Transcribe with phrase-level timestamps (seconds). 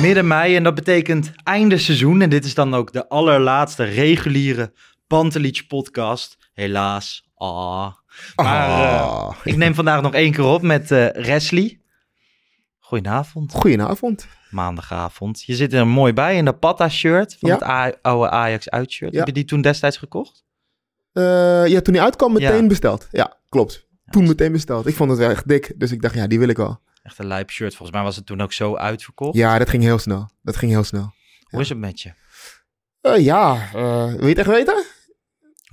[0.00, 2.20] Midden mei en dat betekent einde seizoen.
[2.22, 4.72] En dit is dan ook de allerlaatste reguliere
[5.06, 6.36] Pantelich podcast.
[6.52, 7.28] Helaas.
[7.34, 7.92] Ah.
[8.36, 11.80] Maar eh, ik neem vandaag nog één keer op met eh Wesley.
[12.78, 13.52] Goedenavond.
[13.52, 14.26] Goedenavond.
[14.50, 15.42] Maandagavond.
[15.42, 17.54] Je zit er mooi bij in de Patta-shirt van Ja.
[17.54, 19.12] het A- oude Ajax-uitshirt.
[19.12, 19.18] Ja.
[19.18, 20.44] Heb je die toen destijds gekocht?
[21.12, 21.22] Eh,
[21.66, 22.66] ja, toen hij uitkwam, meteen Ja.
[22.66, 23.08] besteld.
[23.10, 23.86] Ja, klopt.
[24.10, 24.86] Toen meteen besteld.
[24.86, 26.80] Ik vond het wel echt dik, dus ik dacht, ja, die wil ik wel.
[27.06, 27.74] Echt een lijp shirt.
[27.74, 29.36] Volgens mij was het toen ook zo uitverkocht.
[29.36, 30.30] Ja, dat ging heel snel.
[30.42, 31.12] Dat ging heel snel.
[31.48, 32.12] Hoe is het met je?
[33.00, 34.84] Eh, ja, eh, wil je het echt weten?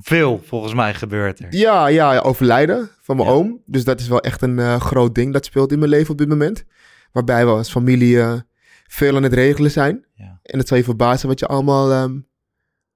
[0.01, 1.55] Veel, volgens mij, gebeurt er.
[1.55, 3.33] Ja, ja, ja, overlijden van mijn Ja.
[3.33, 3.61] oom.
[3.65, 6.17] Dus dat is wel echt een eh, groot ding dat speelt in mijn leven op
[6.17, 6.63] dit moment.
[7.11, 8.17] Waarbij we als familie
[8.87, 10.05] veel aan het regelen zijn.
[10.13, 10.39] Ja.
[10.43, 12.19] En het zal je verbazen wat je allemaal ehm,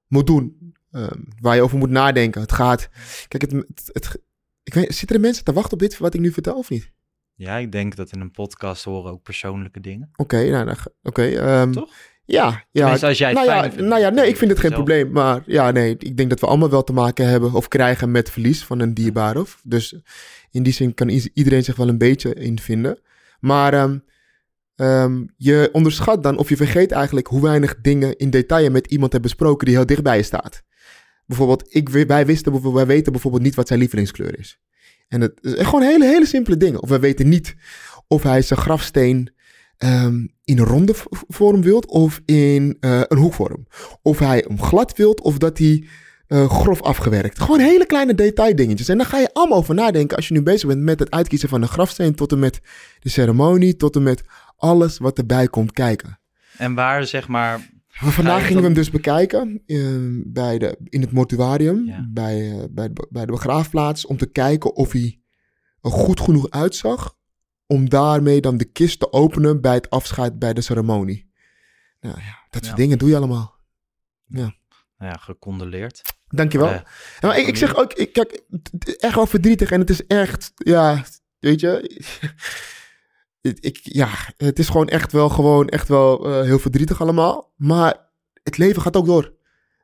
[0.06, 0.74] moet doen.
[0.90, 2.40] Ehm, waar je over moet nadenken.
[2.40, 2.88] Het gaat...
[3.28, 4.20] Kijk, het, het, het-
[4.62, 6.90] ik weet, zitten er mensen te wachten op dit wat ik nu vertel of niet?
[7.38, 10.10] Ja, ik denk dat in een podcast horen ook persoonlijke dingen.
[10.16, 11.22] Oké, nou, oké.
[11.22, 11.90] ehm, Toch?
[12.24, 12.64] Ja, ja.
[12.72, 13.76] Tenminste, als jij het nou, ja, vindt.
[13.88, 14.84] nou ja, nee, ik vind het geen Zelf.
[14.84, 15.12] probleem.
[15.12, 18.30] Maar ja, nee, ik denk dat we allemaal wel te maken hebben of krijgen met
[18.30, 19.40] verlies van een dierbare.
[19.40, 19.96] Of, dus
[20.50, 22.98] in die zin kan iedereen zich wel een beetje in vinden.
[23.40, 23.98] Maar ehm,
[24.76, 29.12] ehm, je onderschat dan of je vergeet eigenlijk hoe weinig dingen in detail met iemand
[29.12, 30.62] hebt besproken die heel dichtbij je staat.
[31.26, 34.60] Bijvoorbeeld, ik, wi- wij, wisten, bijvoorbeeld- wij weten bijvoorbeeld niet wat zijn lievelingskleur is.
[35.08, 36.82] En het is gewoon hele, hele simpele dingen.
[36.82, 37.56] Of wij weten niet
[38.08, 39.32] of hij zijn grafsteen
[39.76, 40.94] ehm, in een ronde
[41.28, 43.66] vorm wilt of in eh, een hoekvorm.
[44.02, 45.86] Of hij hem glad wilt of dat hij
[46.26, 47.40] eh, grof afgewerkt.
[47.40, 48.88] Gewoon hele kleine detaildingetjes.
[48.88, 51.48] En daar ga je allemaal over nadenken als je nu bezig bent met het uitkiezen
[51.48, 52.60] van een grafsteen tot en met
[52.98, 54.22] de ceremonie, tot en met
[54.56, 56.18] alles wat erbij komt kijken.
[56.56, 57.76] En waar, zeg maar...
[58.00, 59.78] Maar vandaag gingen we hem dus bekijken eh,
[60.26, 62.06] bij de, in het mortuarium, Ja.
[62.10, 65.20] bij, eh, bij, de, bij de begraafplaats, om te kijken of hij
[65.80, 67.16] er goed genoeg uitzag
[67.66, 71.30] om daarmee dan de kist te openen bij het afscheid bij de ceremonie.
[72.00, 72.82] Nou ja, dat soort Ja.
[72.84, 73.56] dingen doe je allemaal.
[74.26, 74.52] Nou
[74.98, 76.02] ja, gecondoleerd.
[76.28, 76.68] Dankjewel.
[76.68, 76.80] Eh,
[77.20, 79.80] Ja, maar ik, ik zeg ook, ik, kijk, het het is echt wel verdrietig en
[79.80, 81.04] het is echt, ja,
[81.38, 82.00] weet je,
[83.40, 87.52] ik, ja, het is gewoon echt wel, gewoon echt wel eh, heel verdrietig allemaal.
[87.56, 88.10] Maar
[88.42, 89.36] het leven gaat ook door.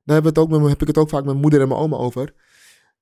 [0.05, 1.69] Daar we het ook met, me- heb ik het ook vaak met mijn moeder en
[1.69, 2.35] mijn oma over.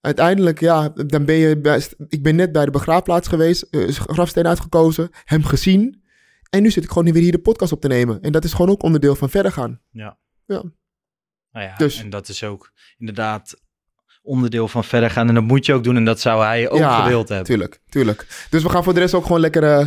[0.01, 4.47] Uiteindelijk, ja, dan ben je, best, ik ben net bij de begraafplaats geweest, eh, grafsteen
[4.47, 6.03] uitgekozen, hem gezien.
[6.51, 8.21] En nu zit ik gewoon weer hier de podcast op te nemen.
[8.21, 9.81] En dat is gewoon ook onderdeel van verder gaan.
[9.91, 10.19] Ja.
[10.47, 10.63] Ja.
[11.53, 13.61] Nou ja, Dus- en dat is ook inderdaad
[14.22, 15.28] onderdeel van verder gaan.
[15.28, 15.97] En dat moet je ook doen.
[15.97, 17.47] En dat zou hij ook ja, gewild hebben.
[17.47, 18.27] Tuurlijk, tuurlijk.
[18.50, 19.78] Dus we gaan voor de rest ook gewoon lekker...
[19.78, 19.87] eh,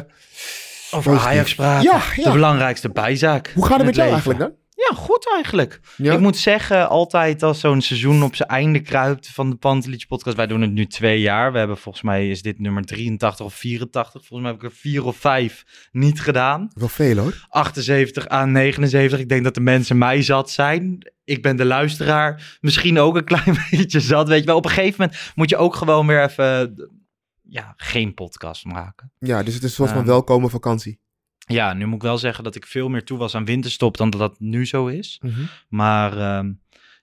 [0.92, 1.18] Over.
[1.18, 1.84] Ajax praten.
[1.92, 2.24] Ja, ja.
[2.24, 3.52] De belangrijkste bijzaak.
[3.56, 4.24] hoe gaat het met jou leven.
[4.34, 4.64] eigenlijk dan?
[4.90, 5.80] Ja, goed eigenlijk.
[5.98, 6.14] Ja?
[6.14, 10.36] Ik moet zeggen, altijd als zo'n seizoen op zijn einde kruipt van de Pantelich podcast.
[10.36, 11.52] Wij doen het nu twee jaar.
[11.52, 14.12] We hebben volgens mij, is dit nummer 83 of 84.
[14.26, 16.70] Volgens mij heb ik er vier of vijf niet gedaan.
[16.74, 17.46] Wel veel hoor.
[17.50, 19.20] 78 aan 79.
[19.20, 21.12] Ik denk dat de mensen mij zat zijn.
[21.24, 24.28] Ik ben de luisteraar misschien ook een klein beetje zat.
[24.28, 26.76] Weet je wel, op een gegeven moment moet je ook gewoon weer even
[27.42, 29.12] ja, geen podcast maken.
[29.20, 31.00] Ja, dus het is een soort van Ehm, welkome vakantie.
[31.46, 34.10] Ja, nu moet ik wel zeggen dat ik veel meer toe was aan winterstop dan
[34.10, 35.22] dat dat nu zo is.
[35.68, 36.52] Maar ehm,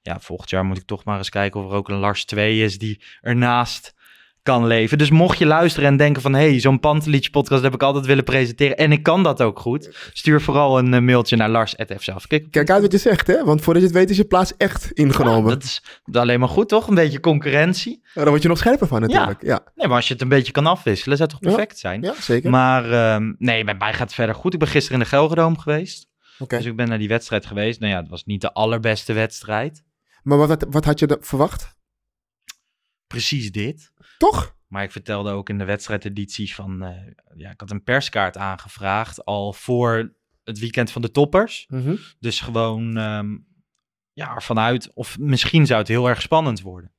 [0.02, 2.62] ja, volgend jaar moet ik toch maar eens kijken of er ook een Lars 2
[2.62, 3.94] is die ernaast
[4.42, 4.98] kan leven.
[4.98, 6.34] Dus mocht je luisteren en denken van...
[6.34, 8.76] hé, hey, zo'n Pantelietje podcast heb ik altijd willen presenteren...
[8.76, 10.10] en ik kan dat ook goed...
[10.12, 12.26] stuur vooral een eh, mailtje naar lars.fzelf.
[12.26, 13.44] Kijk, Kijk uit wat je zegt, hè?
[13.44, 15.48] Want voordat je het weet is je plaats echt ingenomen.
[15.50, 16.88] dat is alleen maar goed, toch?
[16.88, 18.00] Een beetje concurrentie.
[18.02, 19.42] Ja, daar word je nog scherper van natuurlijk.
[19.42, 21.16] Ja, Nee, maar als je het een beetje kan afwisselen...
[21.16, 21.56] zou het toch Ja.
[21.56, 22.02] perfect zijn?
[22.02, 22.50] ja, zeker.
[22.50, 24.52] Maar ehm, nee, bij mij gaat het verder goed.
[24.52, 26.10] Ik ben gisteren in de Gelredome geweest.
[26.38, 26.56] Oké.
[26.56, 27.80] Dus ik ben naar die wedstrijd geweest.
[27.80, 29.84] Nou ja, het was niet de allerbeste wedstrijd.
[30.22, 31.76] Maar wat, wat, had je verwacht?
[33.06, 33.91] Precies dit.
[34.30, 34.56] Toch?
[34.66, 36.82] Maar ik vertelde ook in de wedstrijdeditie van...
[36.82, 41.64] eh, ja, ik had een perskaart aangevraagd al voor het weekend van de toppers.
[41.68, 41.96] Mhm.
[42.18, 43.36] Dus gewoon ehm,
[44.12, 44.94] ja, ervan uit.
[44.94, 46.92] Of misschien zou het heel erg spannend worden.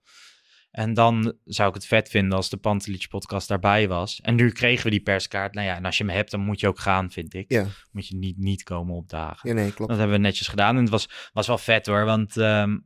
[0.72, 4.22] En dan zou ik het vet vinden als de Pantelich podcast daarbij was.
[4.22, 5.54] En nu kregen we die perskaart.
[5.54, 7.52] Nou ja, en als je hem hebt, dan moet je ook gaan, vind ik.
[7.52, 7.66] Ja.
[7.92, 9.50] Moet je niet, niet komen opdagen.
[9.50, 9.90] Ja, nee, klopt.
[9.90, 10.76] Dat hebben we netjes gedaan.
[10.76, 12.06] En het was, was wel vet hoor.
[12.06, 12.78] Want ehm,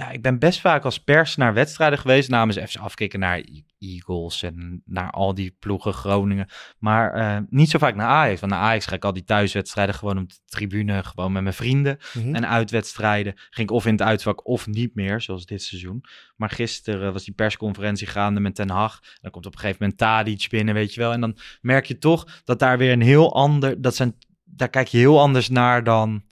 [0.00, 2.28] ja, ik ben best vaak als pers naar wedstrijden geweest.
[2.28, 6.48] Namens even afkicken naar E- Eagles en naar al die ploegen Groningen.
[6.78, 8.40] Maar eh, niet zo vaak naar Ajax.
[8.40, 11.04] Want naar Ajax ga ik al die thuiswedstrijden gewoon op de tribune.
[11.04, 11.98] Gewoon met mijn vrienden.
[12.14, 12.34] Mhm.
[12.34, 16.04] En uitwedstrijden ging ik of in het uitvak of niet meer, zoals dit seizoen.
[16.36, 19.00] Maar gisteren was die persconferentie gaande met Ten Hag.
[19.20, 21.12] Dan komt op een gegeven moment Tadic binnen, weet je wel.
[21.12, 23.80] En dan merk je toch dat daar weer een heel ander...
[23.80, 26.24] Dat zijn, daar kijk je heel anders naar dan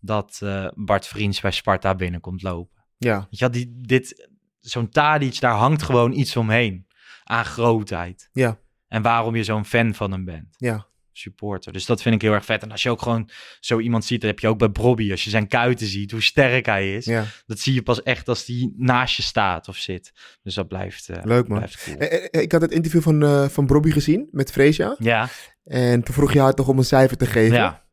[0.00, 2.77] dat eh, Bart Vriends bij Sparta binnenkomt lopen.
[2.98, 4.28] Ja, wel, die, dit,
[4.60, 6.86] zo'n Tadic, daar hangt gewoon iets omheen.
[7.24, 8.28] Aan grootheid.
[8.32, 8.58] ja,
[8.88, 10.86] En waarom je zo'n fan van hem bent ja.
[11.12, 11.72] supporter.
[11.72, 12.62] Dus dat vind ik heel erg vet.
[12.62, 13.30] En als je ook gewoon
[13.60, 15.10] zo iemand ziet, dat heb je ook bij Bobby.
[15.10, 17.04] Als je zijn kuiten ziet, hoe sterk hij is.
[17.04, 17.24] ja.
[17.46, 20.12] Dat zie je pas echt als die naast je staat of zit.
[20.42, 21.58] Dus dat blijft, eh, Leuk, man.
[21.58, 21.96] blijft cool.
[21.96, 24.96] Eh, eh, Ik had het interview van, eh van Bobby gezien met Freesia.
[24.98, 25.28] Ja,
[25.64, 27.56] En toen vroeg je haar toch om een cijfer te geven.
[27.56, 27.86] ja.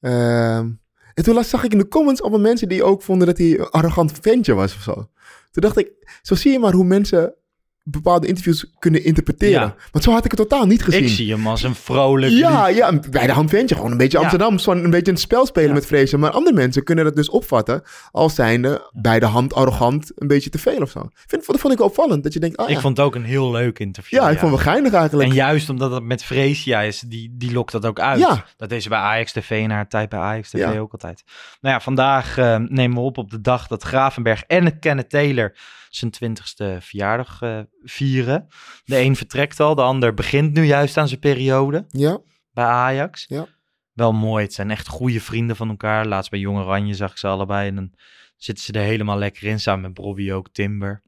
[0.00, 0.70] Ehm,
[1.14, 3.70] en toen zag ik in de comments allemaal mensen die ook vonden dat hij een
[3.70, 4.94] arrogant ventje was of zo.
[5.50, 7.34] Toen dacht ik, zo zie je maar hoe mensen
[7.84, 9.60] bepaalde interviews kunnen interpreteren.
[9.60, 9.74] Ja.
[9.92, 11.02] Want zo had ik het totaal niet gezien.
[11.02, 12.32] Ik zie hem als een vrolijk...
[12.32, 13.74] Ja, lief- ja, bij de hand ventje.
[13.74, 14.22] Gewoon een beetje Ja.
[14.22, 14.58] Amsterdam.
[14.58, 15.74] Zo'n een beetje een spel spelen Ja.
[15.74, 16.20] met vrezen.
[16.20, 20.50] Maar andere mensen kunnen dat dus opvatten als zijnde bij de hand arrogant een beetje
[20.50, 21.08] te veel of zo.
[21.26, 22.22] Vind, dat vond ik opvallend.
[22.22, 22.74] Dat je denkt, ah ja.
[22.74, 24.18] Ik vond het ook een heel leuk interview.
[24.20, 25.28] ja, ik vond het wel geinig eigenlijk.
[25.28, 28.18] En juist omdat het met Freesia is, die, die lokt dat ook uit.
[28.20, 28.44] Ja.
[28.56, 30.78] Dat deze bij Ajax TV in haar tijd bij Ajax TV Ja.
[30.78, 31.22] ook altijd.
[31.60, 35.54] Nou ja, vandaag eh, nemen we op op de dag dat Gravenberg en Kenneth Taylor
[35.96, 38.46] zijn twintigste verjaardag eh, vieren.
[38.84, 42.20] De een vertrekt al, de ander begint nu juist aan zijn periode Ja,
[42.52, 43.24] bij Ajax.
[43.28, 43.46] Ja.
[43.92, 46.06] Wel mooi, het zijn echt goede vrienden van elkaar.
[46.06, 47.92] Laatst bij Jong Oranje zag ik ze allebei en dan
[48.36, 49.60] zitten ze er helemaal lekker in.
[49.60, 51.02] Samen met Bobby ook, Timber,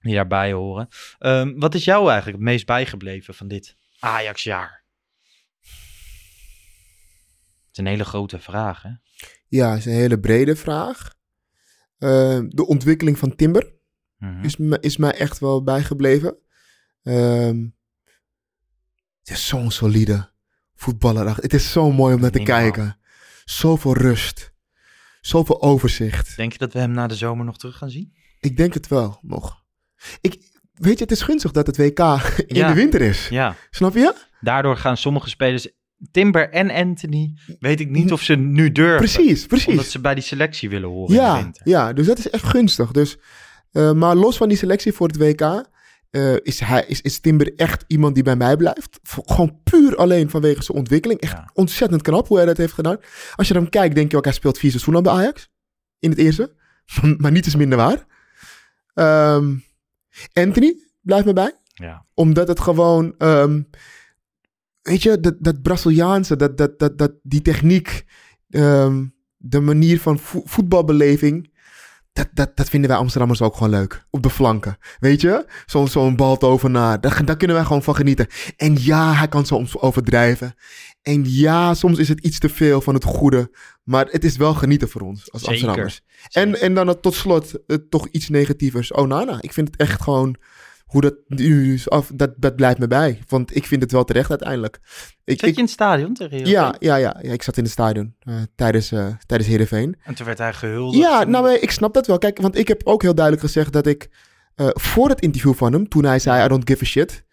[0.00, 0.88] die daarbij horen.
[1.18, 4.84] Ehm, wat is jou eigenlijk het meest bijgebleven van dit Ajax-jaar?
[5.60, 5.70] Het
[7.70, 8.90] is een hele grote vraag, hè?
[9.48, 11.20] ja, is een hele brede vraag.
[12.02, 13.72] Eh, de ontwikkeling van Timber
[14.18, 14.44] Mhm.
[14.44, 16.36] is, me, is mij echt wel bijgebleven.
[17.02, 17.64] Ehm,
[19.22, 20.30] het is zo'n solide
[20.74, 21.36] voetballer.
[21.36, 22.98] Het is zo mooi om naar te Niet kijken.
[23.44, 24.52] Zoveel rust.
[25.20, 26.36] Zoveel overzicht.
[26.36, 28.14] Denk je dat we hem na de zomer nog terug gaan zien?
[28.40, 29.64] Ik denk het wel nog.
[30.20, 31.98] Ik, weet je, het is gunstig dat het WK
[32.46, 32.68] in Ja.
[32.68, 33.28] de winter is.
[33.28, 33.56] Ja.
[33.70, 34.14] Snap je?
[34.40, 35.68] Daardoor gaan sommige spelers,
[36.10, 38.96] Timber en Anthony, weet ik niet of ze nu durven.
[38.96, 39.66] Precies, precies.
[39.68, 41.68] Omdat ze bij die selectie willen horen in de Ja, winter.
[41.68, 42.90] ja, dus dat is echt gunstig.
[42.90, 43.18] Dus,
[43.72, 45.70] eh, maar los van die selectie voor het WK
[46.10, 48.98] eh, is, hij, is, is Timber echt iemand die bij mij blijft.
[49.02, 51.20] Gewoon puur alleen vanwege zijn ontwikkeling.
[51.20, 51.50] Echt Ja.
[51.54, 52.96] ontzettend knap hoe hij dat heeft gedaan.
[53.36, 55.50] Als je dan kijkt, denk je ook, hij speelt vier seizoenen bij Ajax.
[55.98, 56.52] In het eerste.
[57.18, 58.06] maar niet is minder waar.
[58.94, 59.54] Ehm,
[60.32, 61.52] Anthony blijft me bij.
[61.74, 62.04] Ja.
[62.14, 63.62] Omdat het gewoon, ehm,
[64.82, 68.04] weet je, dat, dat Braziliaanse, dat, dat, dat, dat, die techniek,
[68.50, 69.04] ehm,
[69.36, 71.50] de manier van vo- voetbalbeleving,
[72.12, 74.06] dat, dat, dat vinden wij Amsterdammers ook gewoon leuk.
[74.10, 75.46] Op de flanken, weet je?
[75.66, 78.26] Zo'n zo'n baltovenaar, daar, daar kunnen wij gewoon van genieten.
[78.56, 80.54] En ja, hij kan soms overdrijven.
[81.02, 83.50] En ja, soms is het iets te veel van het goede.
[83.82, 85.54] Maar het is wel genieten voor ons als Zeker.
[85.56, 86.02] Amsterdammers.
[86.30, 87.58] En, en dan tot slot
[87.88, 88.92] toch iets negatievers.
[88.92, 89.38] Oh, Nana.
[89.40, 90.36] Ik vind het echt gewoon
[90.92, 93.22] hoe dat nu is af, dat, dat blijft me bij.
[93.28, 94.76] Want ik vind het wel terecht uiteindelijk.
[95.24, 96.60] Ik, Zat je ik, in het stadion tegen Heerenveen?
[96.60, 99.96] ja, ja, ja, ja, ik zat in het stadion eh, tijdens, eh tijdens Heerenveen.
[100.04, 101.02] En toen werd hij gehuldigd.
[101.02, 102.18] Ja, en- nou, maar ik snap dat wel.
[102.18, 104.08] Kijk, want ik heb ook heel duidelijk gezegd dat ik
[104.54, 107.24] eh, voor het interview van hem, toen hij zei I don't give a shit,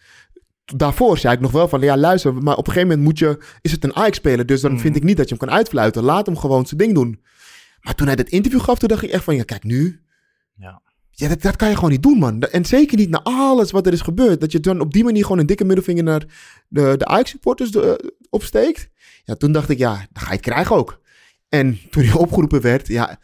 [0.75, 3.43] daarvoor zei ik nog wel van, ja luister, maar op een gegeven moment moet je,
[3.61, 4.81] is het een Ajax-speler, dus dan Mhm.
[4.81, 6.03] vind ik niet dat je hem kan uitfluiten.
[6.03, 7.21] Laat hem gewoon zijn ding doen.
[7.81, 9.99] Maar toen hij dat interview gaf, toen dacht ik echt van, ja kijk nu,
[10.55, 10.81] Ja.
[11.19, 12.41] Ja, dat, dat kan je gewoon niet doen, man.
[12.41, 14.41] En zeker niet na alles wat er is gebeurd.
[14.41, 16.25] Dat je dan op die manier gewoon een dikke middelvinger naar
[16.67, 17.93] de, de Ajax-supporters eh,
[18.29, 18.89] opsteekt.
[19.23, 21.01] Ja, toen dacht ik, ja, dan ga je het krijgen ook.
[21.49, 23.19] En toen hij opgeroepen werd, ja...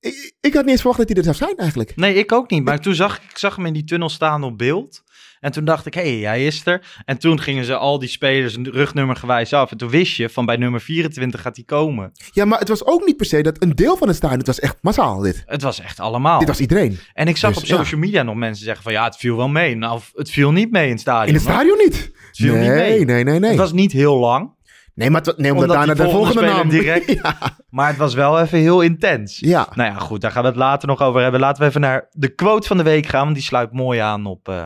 [0.00, 1.96] Ik, ik had niet eens verwacht dat hij er zou zijn eigenlijk.
[1.96, 2.64] Nee, ik ook niet.
[2.64, 5.02] Maar toen zag ik zag hem in die tunnel staan op beeld.
[5.42, 6.84] En toen dacht ik, hé, hey, hij is er.
[7.04, 9.70] En toen gingen ze al die spelers rugnummer gewijs af.
[9.70, 12.12] En toen wist je, van bij nummer 24 gaat hij komen.
[12.30, 14.46] Ja, maar het was ook niet per se dat een deel van het stadion, het
[14.46, 15.42] was echt massaal dit.
[15.46, 16.38] Het was echt allemaal.
[16.38, 16.98] Dit was iedereen.
[17.12, 19.48] En ik zag Dus, op social media nog mensen zeggen van, ja, het viel wel
[19.48, 19.76] mee.
[19.76, 21.28] Nou, het viel niet mee in het stadion.
[21.28, 21.96] In het stadion niet.
[21.96, 23.04] Het viel nee, niet mee.
[23.04, 23.50] nee, nee, nee.
[23.50, 24.50] Het was niet heel lang,
[24.94, 26.68] Nee, maar het, nee, omdat, Omdat daarna de volgende, volgende naam.
[26.68, 27.36] direct- ja.
[27.70, 29.38] maar het was wel even heel intens.
[29.38, 29.68] ja.
[29.74, 31.40] Nou ja, goed, daar gaan we het later nog over hebben.
[31.40, 34.26] Laten we even naar de quote van de week gaan, want die sluit mooi aan
[34.26, 34.64] op eh,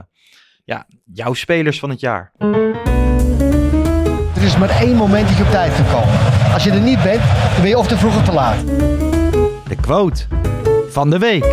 [0.66, 2.32] ja, jouw spelers van het jaar.
[4.36, 6.18] Er is maar één moment dat je op tijd kan komen.
[6.52, 7.20] Als je er niet bent,
[7.52, 8.66] dan ben je of te vroeg of te laat.
[9.68, 10.24] De quote
[10.88, 11.44] van de week.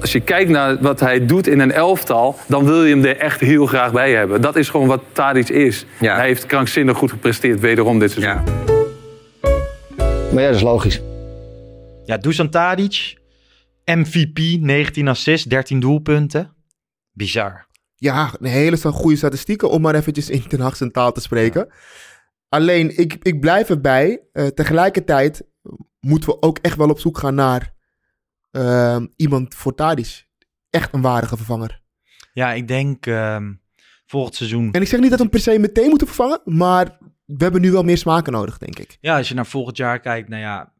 [0.00, 3.16] Als je kijkt naar wat hij doet in een elftal, dan wil je hem er
[3.16, 4.40] echt heel graag bij hebben.
[4.40, 5.86] Dat is gewoon wat Tadic is.
[6.00, 6.14] Ja.
[6.16, 8.34] Hij heeft krankzinnig goed gepresteerd, wederom dit seizoen.
[8.34, 8.42] Ja.
[10.32, 11.00] Maar ja, dat is logisch.
[12.04, 13.16] Ja, Dusan Tadic,
[13.84, 16.53] MVP, 19 assists, 13 doelpunten.
[17.14, 17.66] Bizar.
[17.94, 21.72] Ja, een hele goede statistieken om maar eventjes in Ten taal te spreken.
[22.48, 24.22] Alleen, ik, ik blijf erbij.
[24.32, 25.42] eh, tegelijkertijd
[26.00, 27.74] moeten we ook echt wel op zoek gaan naar
[28.50, 30.26] ehm, iemand voor Tadic.
[30.70, 31.82] Echt een waardige vervanger.
[32.32, 33.52] Ja, ik denk ehm,
[34.06, 34.72] volgend seizoen.
[34.72, 37.60] En ik zeg niet dat we hem per se meteen moeten vervangen, maar we hebben
[37.60, 38.96] nu wel meer smaken nodig, denk ik.
[39.00, 40.72] Ja, als je naar volgend jaar kijkt, nou ja.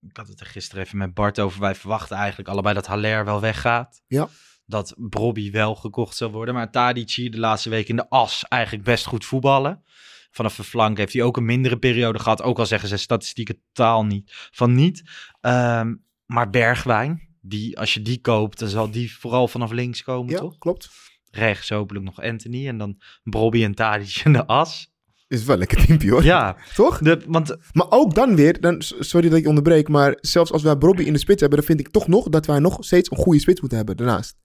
[0.00, 1.60] Ik had het er gisteren even met Bart over.
[1.60, 4.02] Wij verwachten eigenlijk allebei dat Haller wel weggaat.
[4.06, 4.28] Ja.
[4.66, 6.54] Dat Brobby wel gekocht zal worden.
[6.54, 9.82] Maar Tadic hier de laatste week in de as eigenlijk best goed voetballen.
[10.30, 12.42] Vanaf de flank heeft hij ook een mindere periode gehad.
[12.42, 15.02] Ook al zeggen zijn statistieken totaal niet van niet.
[15.40, 15.94] Ehm,
[16.26, 20.38] maar Bergwijn, die, als je die koopt, dan zal die vooral vanaf links komen, Ja,
[20.38, 20.58] toch?
[20.58, 20.90] klopt.
[21.30, 22.68] Rechts hopelijk nog Anthony.
[22.68, 24.94] En dan Brobby en Tadic in de as.
[25.28, 26.24] Is wel lekker teampje hoor.
[26.24, 26.98] Ja, Toch?
[26.98, 30.62] de, want Maar ook dan weer, dan, sorry dat ik je onderbreek, maar zelfs als
[30.62, 33.10] wij Bobby in de spits hebben, dan vind ik toch nog dat wij nog steeds
[33.10, 34.36] een goede spits moeten hebben daarnaast.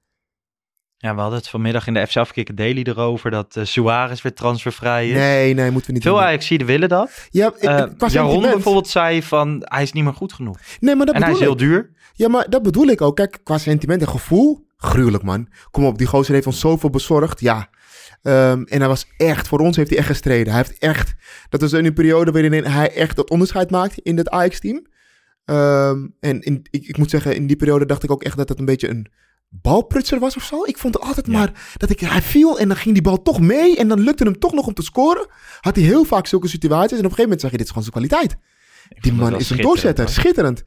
[1.02, 4.34] Ja, we hadden het vanmiddag in de FC Afkikken Daily erover dat uh, Suarez weer
[4.34, 5.16] transfervrij is.
[5.16, 6.24] Nee, nee, moeten we niet Veel doen.
[6.24, 7.28] Ajaxiden willen dat.
[7.30, 10.58] Ja, ik- Uh, qua Jaron bijvoorbeeld zei van hij is niet meer goed genoeg.
[10.80, 11.90] Nee, maar dat en hij is bedoel heel duur.
[12.14, 13.16] Ja, maar dat bedoel ik ook.
[13.16, 15.48] Kijk, qua sentiment en gevoel, gruwelijk man.
[15.72, 17.40] Kom op, die gozer heeft ons zoveel bezorgd.
[17.40, 17.70] Ja.
[18.22, 20.54] Ehm, en hij was echt, voor ons heeft hij echt gestreden.
[20.54, 21.14] Hij heeft echt,
[21.50, 24.86] dat was in een periode waarin hij echt dat onderscheid maakte in het Ajax-team.
[25.46, 28.50] Ehm, en in, ik, ik moet zeggen, in die periode dacht ik ook echt dat
[28.50, 29.08] het een beetje een
[29.52, 30.64] balprutser was of zo.
[30.64, 33.78] Ik vond altijd maar dat ik, hij viel en dan ging die bal toch mee.
[33.78, 35.28] En dan lukte hem toch nog om te scoren.
[35.60, 36.98] Had hij heel vaak zulke situaties.
[36.98, 38.38] En op een gegeven moment zag je, dit is gewoon zijn kwaliteit.
[39.02, 40.10] Die man is een doorzetter.
[40.10, 40.64] Schitterend.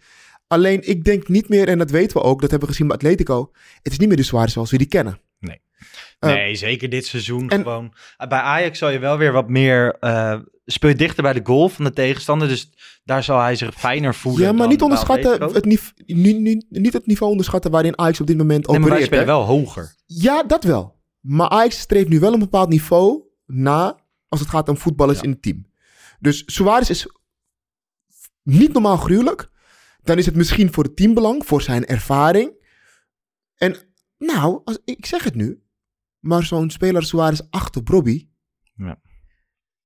[0.47, 2.97] Alleen, ik denk niet meer, en dat weten we ook, dat hebben we gezien bij
[2.97, 3.51] Atletico.
[3.83, 5.21] Het is niet meer de Suarez zoals we die kennen.
[6.25, 6.35] Nee.
[6.37, 7.85] Eh, nee, zeker dit seizoen en- gewoon.
[8.19, 9.97] Uh, Bij Ajax zal je wel weer wat meer...
[10.01, 12.49] uh, speel je dichter bij de goal van de tegenstander.
[12.49, 12.71] Dus
[13.05, 14.43] daar zal hij zich fijner voelen.
[14.43, 18.67] Ja, maar niet onderschatten, het nive- niet, het niveau onderschatten waarin Ajax op dit moment
[18.67, 19.95] Nee, maar wij wel hoger.
[20.07, 21.03] Ja, dat wel.
[21.21, 25.31] Maar Ajax streeft nu wel een bepaald niveau na als het gaat om voetballers in
[25.31, 25.67] het team.
[26.21, 27.07] Dus Suarez is
[28.43, 29.49] niet normaal gruwelijk.
[30.03, 32.53] Dan is het misschien voor het teambelang, voor zijn ervaring.
[33.57, 33.77] En
[34.19, 35.63] nou, als, ik zeg het nu.
[36.25, 38.29] Maar zo'n speler Suarez achter Bobby.
[38.75, 38.97] Ja.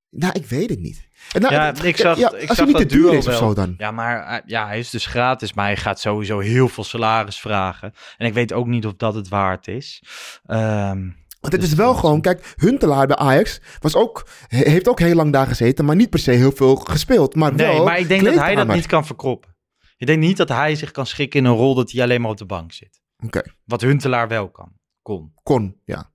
[0.09, 1.07] Nou, ik weet het niet.
[1.39, 3.17] Nou, ja, ik zag, ja, ik als zag hij niet dat te duur duo is
[3.17, 3.37] of wel.
[3.37, 3.73] zo dan.
[3.77, 7.39] Ja, maar uh, ja, hij is dus gratis, maar hij gaat sowieso heel veel salaris
[7.39, 7.93] vragen.
[8.17, 10.03] En ik weet ook niet of dat het waard is.
[10.45, 10.99] Ehm,
[11.39, 14.99] Want het dus is wel gewoon, kijk, Huntelaar bij Ajax was ook, he- heeft ook
[14.99, 17.35] heel lang daar gezeten, maar niet per se heel veel gespeeld.
[17.35, 19.55] Maar nee, wel maar ik denk dat hij dat niet kan verkroppen.
[19.97, 22.31] Ik denk niet dat hij zich kan schikken in een rol dat hij alleen maar
[22.31, 23.01] op de bank zit.
[23.25, 24.71] Oké, Wat Huntelaar wel kan.
[25.01, 25.33] Kon.
[25.43, 26.11] kon, ja.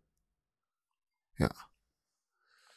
[1.34, 1.50] Ja.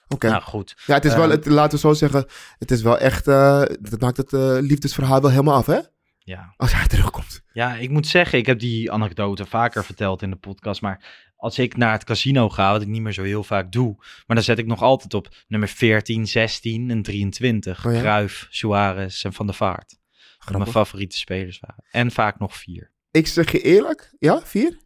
[0.08, 0.30] Oké.
[0.30, 0.76] Nou goed.
[0.86, 2.26] Ja, het is wel, het, laten we zo zeggen,
[2.58, 5.80] het is wel echt, eh, dat maakt het eh, liefdesverhaal wel helemaal af, hè?
[6.18, 6.54] Ja.
[6.58, 7.42] Als hij terugkomt.
[7.52, 10.82] Ja, ik moet zeggen, ik heb die anekdote vaker verteld in de podcast.
[10.82, 13.96] Maar als ik naar het casino ga, wat ik niet meer zo heel vaak doe.
[13.98, 17.86] Maar dan zet ik nog altijd op nummer 14, 16 en 23.
[17.86, 18.00] Oh ja?
[18.00, 19.98] Cruijff, Suarez en Van der Vaart.
[20.46, 21.84] Dat mijn favoriete spelers waren.
[21.92, 22.92] En vaak nog vier.
[23.12, 24.78] Ik zeg je eerlijk, ja, vier?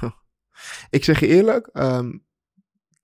[0.90, 2.10] Ik zeg je eerlijk, ehm,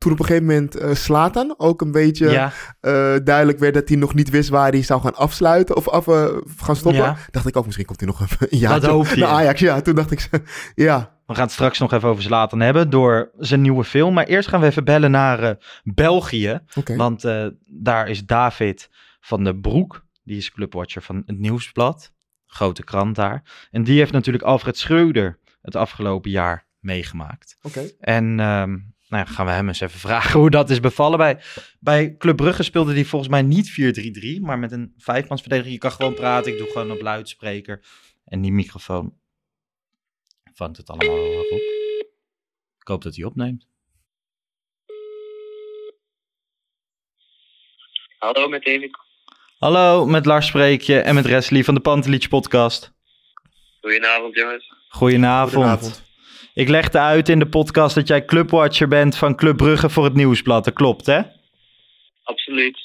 [0.00, 2.52] toen op een gegeven moment eh Slatan ook een beetje Ja.
[2.80, 6.08] eh, duidelijk werd dat hij nog niet wist waar hij zou gaan afsluiten of af,
[6.08, 6.26] eh,
[6.56, 7.16] gaan stoppen, Ja.
[7.30, 9.20] dacht ik ook misschien komt hij nog even een jaar Dat hoop je.
[9.20, 9.60] naar Ajax.
[9.60, 10.28] Ja, toen dacht ik,
[10.74, 14.14] ja, We gaan het straks nog even over Zlatan hebben door zijn nieuwe film.
[14.14, 16.60] Maar eerst gaan we even bellen naar België.
[16.96, 17.22] Want
[17.66, 18.88] daar is David
[19.20, 20.04] van den Broek.
[20.24, 22.12] Die is clubwatcher van het Nieuwsblad.
[22.46, 23.42] Grote krant daar.
[23.70, 27.56] En die heeft natuurlijk Alfred Schreuder het afgelopen jaar meegemaakt.
[27.62, 27.80] Oké.
[28.00, 28.76] En ehm,
[29.10, 31.18] nou ja, gaan we hem eens even vragen hoe dat is bevallen.
[31.18, 31.40] Bij,
[31.80, 33.70] bij Club Brugge speelde hij volgens mij niet
[34.38, 35.74] 4-3-3, maar met een vijfmansverdediging.
[35.74, 37.84] Je kan gewoon praten, ik doe gewoon op luidspreker.
[38.24, 39.18] En die microfoon
[40.54, 41.50] vangt het allemaal op.
[42.78, 43.68] Ik hoop dat hij opneemt.
[48.18, 48.98] Hallo met David.
[49.58, 52.92] Hallo, met Lars spreek je en met Wesley van de Pantelietje podcast.
[53.80, 54.72] Goedenavond jongens.
[54.88, 55.54] Goedenavond.
[55.54, 56.09] Goedenavond.
[56.54, 60.14] Ik legde uit in de podcast dat jij clubwatcher bent van Club Brugge voor het
[60.14, 60.64] Nieuwsblad.
[60.64, 61.20] Dat klopt, hè?
[62.22, 62.78] Absoluut.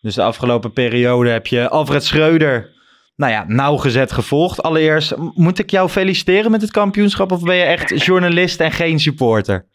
[0.00, 2.72] Dus de afgelopen periode heb je Alfred Schreuder,
[3.16, 4.62] nou ja, nauwgezet gevolgd.
[4.62, 8.98] Allereerst, moet ik jou feliciteren met het kampioenschap of ben je echt journalist en geen
[8.98, 9.66] supporter?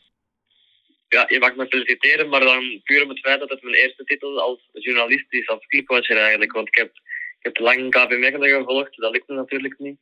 [1.09, 4.03] Ja, je mag me feliciteren, maar dan puur om het feit dat het mijn eerste
[4.03, 6.51] titel als journalist is, als clubwatcher eigenlijk.
[6.51, 6.91] Want ik heb,
[7.39, 9.97] ik heb lang KV Mechelen gevolgd, dat lukt me natuurlijk niet.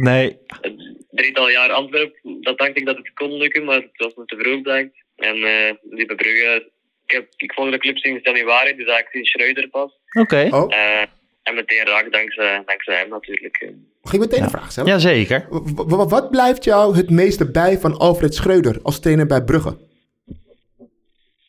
[0.00, 0.38] Nee.
[0.60, 4.24] Een drietal jaar Antwerpen, dat dacht ik dat het kon lukken, maar het was me
[4.24, 4.94] te vroeg blijkt.
[5.16, 6.70] En eh die bij Brugge,
[7.06, 9.92] ik, heb, ik volg de club sinds januari, dus eigenlijk sinds Schreuder pas.
[10.20, 10.48] Oké.
[10.50, 11.02] Oh, Eh,
[11.42, 13.72] en meteen raak dankzij, dankzij hem natuurlijk.
[14.02, 14.90] mag ik meteen een vraag stellen?
[14.90, 15.46] Jazeker.
[15.50, 19.76] W- w- wat blijft jou het meeste bij van Alfred Schreuder als trainer bij Brugge?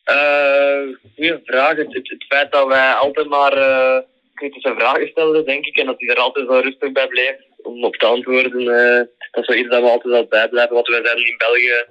[0.04, 0.80] Eh,
[1.14, 1.76] goeie vraag.
[1.76, 3.98] Het, het, het feit dat wij altijd maar eh,
[4.34, 7.36] kritische vragen stelden, denk ik, en dat hij er altijd wel rustig bij bleef
[7.68, 10.74] om op te antwoorden, eh, dat is wel iets dat we altijd wel bijblijven.
[10.74, 11.84] Want wij zijn in België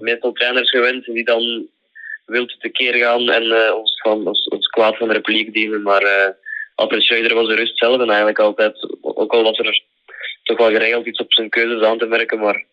[0.00, 1.68] meestal trainers gewend die dan
[2.26, 5.82] wild tekeer gaan en eh, ons, van, ons, kwaad van de republiek dienen.
[5.82, 6.30] Maar eh
[6.78, 9.82] Alfred Schreuder was de rust zelf en eigenlijk altijd, ook al was er
[10.42, 12.64] toch wel geregeld iets op zijn keuzes aan te merken, maar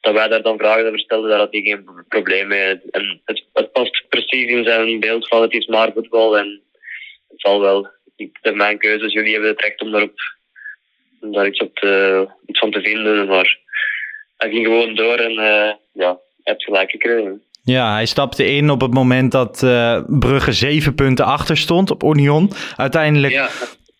[0.00, 2.80] dat wij daar dan vragen over stelden, daar had hij geen probleem mee.
[2.90, 6.62] En het, het past precies in zijn beeld van het is maar voetbal en
[7.28, 7.88] het zal wel.
[8.42, 10.18] Zijn mijn keuzes, jullie hebben het recht om, daarop,
[11.24, 13.26] om daar iets, op te, iets van te vinden.
[13.26, 13.58] Maar
[14.36, 17.42] hij ging gewoon door en eh, ja, hij heeft gelijk gekregen.
[17.62, 22.02] Ja, hij stapte in op het moment dat eh, Brugge zeven punten achter stond op
[22.02, 22.50] Union.
[22.76, 23.48] Uiteindelijk Ja,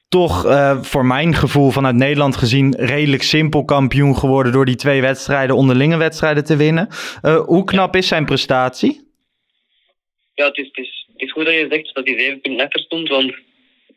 [0.09, 5.01] toch eh, voor mijn gevoel vanuit Nederland gezien redelijk simpel kampioen geworden door die twee
[5.01, 6.89] wedstrijden, onderlinge wedstrijden te winnen.
[7.47, 9.03] Hoe knap is zijn prestatie?
[10.35, 12.65] ja het, is, het, is, het is goed dat je zegt dat hij zeven punten
[12.65, 13.35] achter stond, want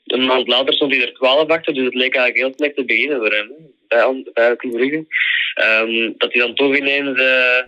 [0.07, 2.85] een maand later stond hij er twaalf achter, dus het leek eigenlijk heel slecht te
[2.85, 3.51] beginnen voor hem.
[3.87, 5.05] Bij, bij Club Brugge.
[5.53, 7.63] Ehm, dat hij dan toch ineens eh,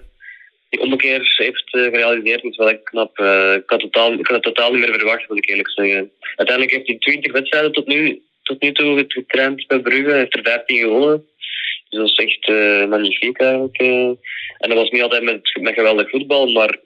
[0.70, 3.18] die ommekeer heeft eh, gerealiseerd, is wel echt knap.
[3.18, 6.12] Eh, ik, had totaal, ik had het totaal niet meer verwacht, moet ik eerlijk zeggen.
[6.36, 10.44] Uiteindelijk heeft hij 20 wedstrijden tot nu, tot nu toe getraind bij Brugge, heeft er
[10.44, 11.26] 15 gewonnen.
[11.90, 12.48] Dus dat is echt
[12.90, 13.78] magnifiek eigenlijk.
[14.58, 15.40] En dat was niet altijd met,
[15.76, 16.78] geweldig voetbal, maar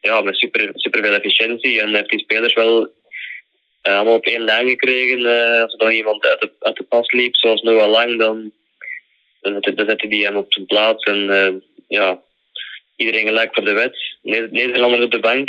[0.00, 1.80] ja, met super, super efficiëntie.
[1.80, 2.92] En heeft die spelers wel
[3.94, 5.18] allemaal op één lijn gekregen.
[5.26, 6.26] eh, als er dan iemand
[6.60, 8.52] uit de, pas liep, zoals Noah Lang, dan,
[9.40, 11.04] dan, dan die hem op zijn plaats.
[11.04, 11.54] En eh,
[11.88, 12.22] ja,
[12.96, 14.16] iedereen gelijk voor de wet.
[14.22, 15.48] Ne- Nederlanders op de bank.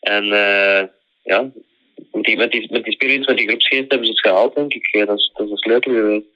[0.00, 0.84] En eh,
[1.22, 1.50] ja,
[2.12, 2.50] met die, met,
[2.84, 5.06] die, spirit, met die groepsgeest hebben ze het gehaald, denk ik.
[5.06, 6.34] Dat, is, dat is geweest.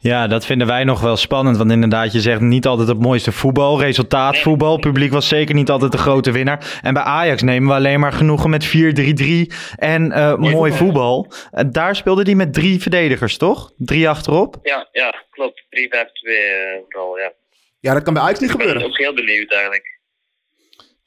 [0.00, 1.56] Ja, dat vinden wij nog wel spannend.
[1.56, 3.80] Want inderdaad, je zegt niet altijd het mooiste voetbal.
[3.80, 4.78] Resultaatvoetbal.
[4.78, 6.78] Publiek was zeker niet altijd de grote winnaar.
[6.82, 8.70] En bij Ajax nemen we alleen maar genoegen met 4-3-3
[9.76, 11.32] en eh, mooi voetbal.
[11.50, 13.72] En daar speelde hij met drie verdedigers, toch?
[13.76, 14.56] Drie achterop.
[14.62, 15.62] Ja, ja klopt.
[15.62, 16.34] 3-5-2 eh,
[16.88, 17.32] vooral, ja.
[17.80, 18.90] Ja, dat kan bij Ajax niet Ik ben gebeuren.
[18.90, 19.97] ook heel benieuwd eigenlijk.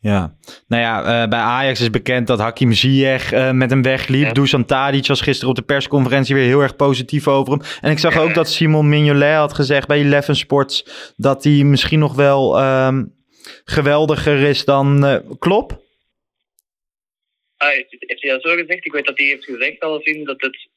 [0.01, 0.35] Ja,
[0.67, 4.25] nou ja, eh, bij Ajax is bekend dat Hakim Ziyech eh, met hem wegliep.
[4.25, 4.31] Ja.
[4.33, 7.61] Dusan Tadic was gisteren op de persconferentie weer heel erg positief over hem.
[7.81, 10.85] En ik zag ook dat Simon Mignolet had gezegd bij Eleven Sports
[11.17, 13.05] dat hij misschien nog wel ehm,
[13.63, 15.79] geweldiger is dan eh Klopp.
[17.57, 18.85] Ah, heeft, heeft hij dat zo gezegd?
[18.85, 20.69] Ik weet dat hij heeft gezegd alleszins dat het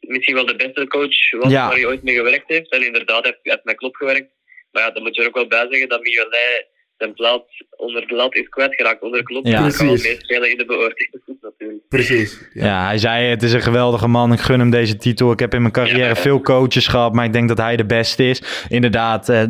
[0.00, 1.66] misschien wel de beste coach was Ja.
[1.66, 2.70] waar hij ooit mee gewerkt heeft.
[2.70, 4.30] En inderdaad, hij heeft, hij heeft met Klopp gewerkt.
[4.70, 6.66] Maar ja, dan moet je er ook wel bij zeggen dat Mignolet
[6.98, 9.46] zijn plaats onder de lat is kwijtgeraakt onder Klopp.
[9.46, 9.52] Ja.
[9.66, 11.88] Ja, kan wel meespelen in de beoordeling natuurlijk.
[11.88, 12.48] Precies.
[12.52, 12.64] Ja.
[12.64, 12.84] Ja.
[12.86, 14.32] hij zei het is een geweldige man.
[14.32, 15.32] Ik gun hem deze titel.
[15.32, 16.16] Ik heb in mijn carrière Ja.
[16.16, 18.66] veel coaches gehad, maar ik denk dat hij de beste is.
[18.68, 19.42] Inderdaad, eh,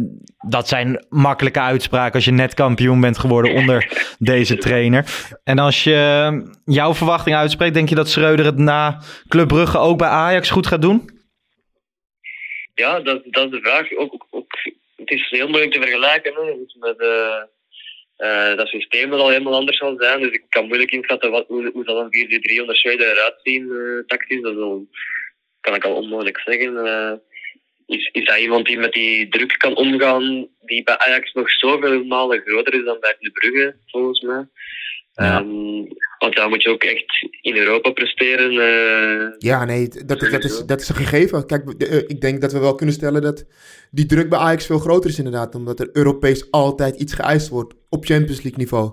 [0.49, 5.05] dat zijn makkelijke uitspraken als je net kampioen bent geworden onder deze trainer.
[5.45, 9.79] En als je eh, jouw verwachting uitspreekt, denk je dat Schreuder het na Club Brugge
[9.79, 11.13] ook bij Ajax goed gaat doen?
[12.75, 13.93] Ja, dat, dat is de vraag.
[13.97, 14.73] Ook, ook, ook-
[15.05, 16.99] het is heel moeilijk te vergelijken hè, met
[18.17, 20.21] eh, dat systeem dat al helemaal anders zal zijn.
[20.21, 23.71] Dus ik kan moeilijk inschatten wat, hoe, hoe zal een 4-3 onder Zweden eruit zien
[23.71, 24.41] eh, tactisch.
[24.41, 24.87] Dat al-
[25.61, 27.23] kan ik al onmogelijk zeggen.
[27.87, 32.05] Is, is hij iemand die met die druk kan omgaan, die bij Ajax nog zoveel
[32.05, 34.47] malen groter is dan bij de Brugge, volgens mij.
[35.15, 35.39] Ja.
[35.41, 35.47] Ehm,
[36.19, 38.51] want daar moet je ook echt in Europa presteren.
[38.51, 41.47] eh, Ja, nee, dat, dat, dat, is, dat is een gegeven.
[41.47, 43.45] Kijk, de- eh, ik denk dat we wel kunnen stellen dat
[43.91, 45.55] die druk bij Ajax veel groter is inderdaad.
[45.55, 48.93] Omdat er Europees altijd iets geëist wordt op Champions League niveau.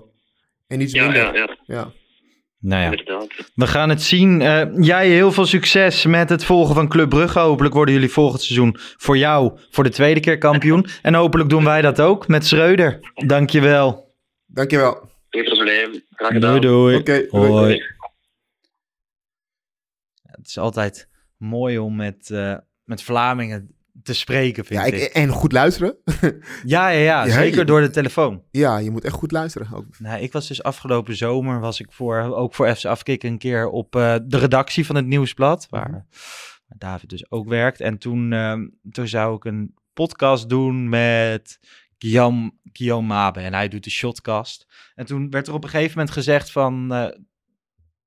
[0.66, 1.22] En iets ja, minder.
[1.22, 1.56] ja, ja.
[1.64, 1.92] Ja.
[2.58, 3.26] Nou ja, Inderdaad.
[3.54, 4.40] we gaan het zien.
[4.42, 7.38] Eh, jij heel veel succes met het volgen van Club Brugge.
[7.38, 10.86] Hopelijk worden jullie volgend seizoen voor jou voor de tweede keer kampioen.
[11.02, 13.00] En hopelijk doen wij dat ook met Schreuder.
[13.26, 14.14] Dankjewel.
[14.46, 15.10] Dankjewel.
[15.32, 16.02] Geen probleem.
[16.10, 16.60] Graag gedaan.
[16.60, 16.96] Doei doei.
[16.96, 17.48] Oké, doei.
[17.50, 17.74] Hoi.
[20.14, 24.94] Ja, Het is altijd mooi om met, eh, met Vlamingen te spreken, vind Ja, ik.
[24.94, 25.96] ik, en goed luisteren.
[26.64, 28.42] Ja, ja, ja, Ja, zeker je- door de telefoon.
[28.50, 29.68] ja, je moet echt goed luisteren.
[29.74, 29.98] Ook.
[29.98, 33.68] Nou, ik was dus afgelopen zomer, was ik voor, ook voor FC Afkikken een keer
[33.68, 36.00] op eh, de redactie van het Nieuwsblad, waar, Mhm.
[36.66, 37.80] waar David dus ook werkt.
[37.80, 41.58] En toen, ehm, toen zou ik een podcast doen met
[42.02, 44.66] Guillaume, Guillaume Mabe en hij doet de shotcast.
[44.94, 47.18] En toen werd er op een gegeven moment gezegd van, eh,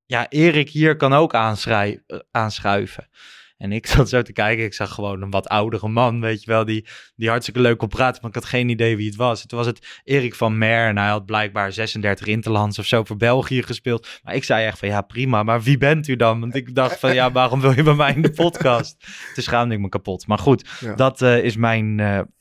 [0.05, 3.09] ja, Erik hier kan ook aanschrij- eh, aanschuiven.
[3.57, 6.51] En ik zat zo te kijken, ik zag gewoon een wat oudere man, weet je
[6.51, 9.41] wel, die, die hartstikke leuk kon praten, maar ik had geen idee wie het was.
[9.41, 13.03] En toen was het Erik van Mer en hij had blijkbaar 36 interlands of zo
[13.03, 14.07] voor België gespeeld.
[14.23, 16.39] Maar ik zei echt van, ja prima, maar wie bent u dan?
[16.39, 18.97] Want ik dacht van, ja, waarom wil je bij mij in de podcast?
[19.33, 20.27] Toen schaamde ik me kapot.
[20.27, 20.95] Maar goed, Ja.
[20.95, 21.99] dat eh, is mijn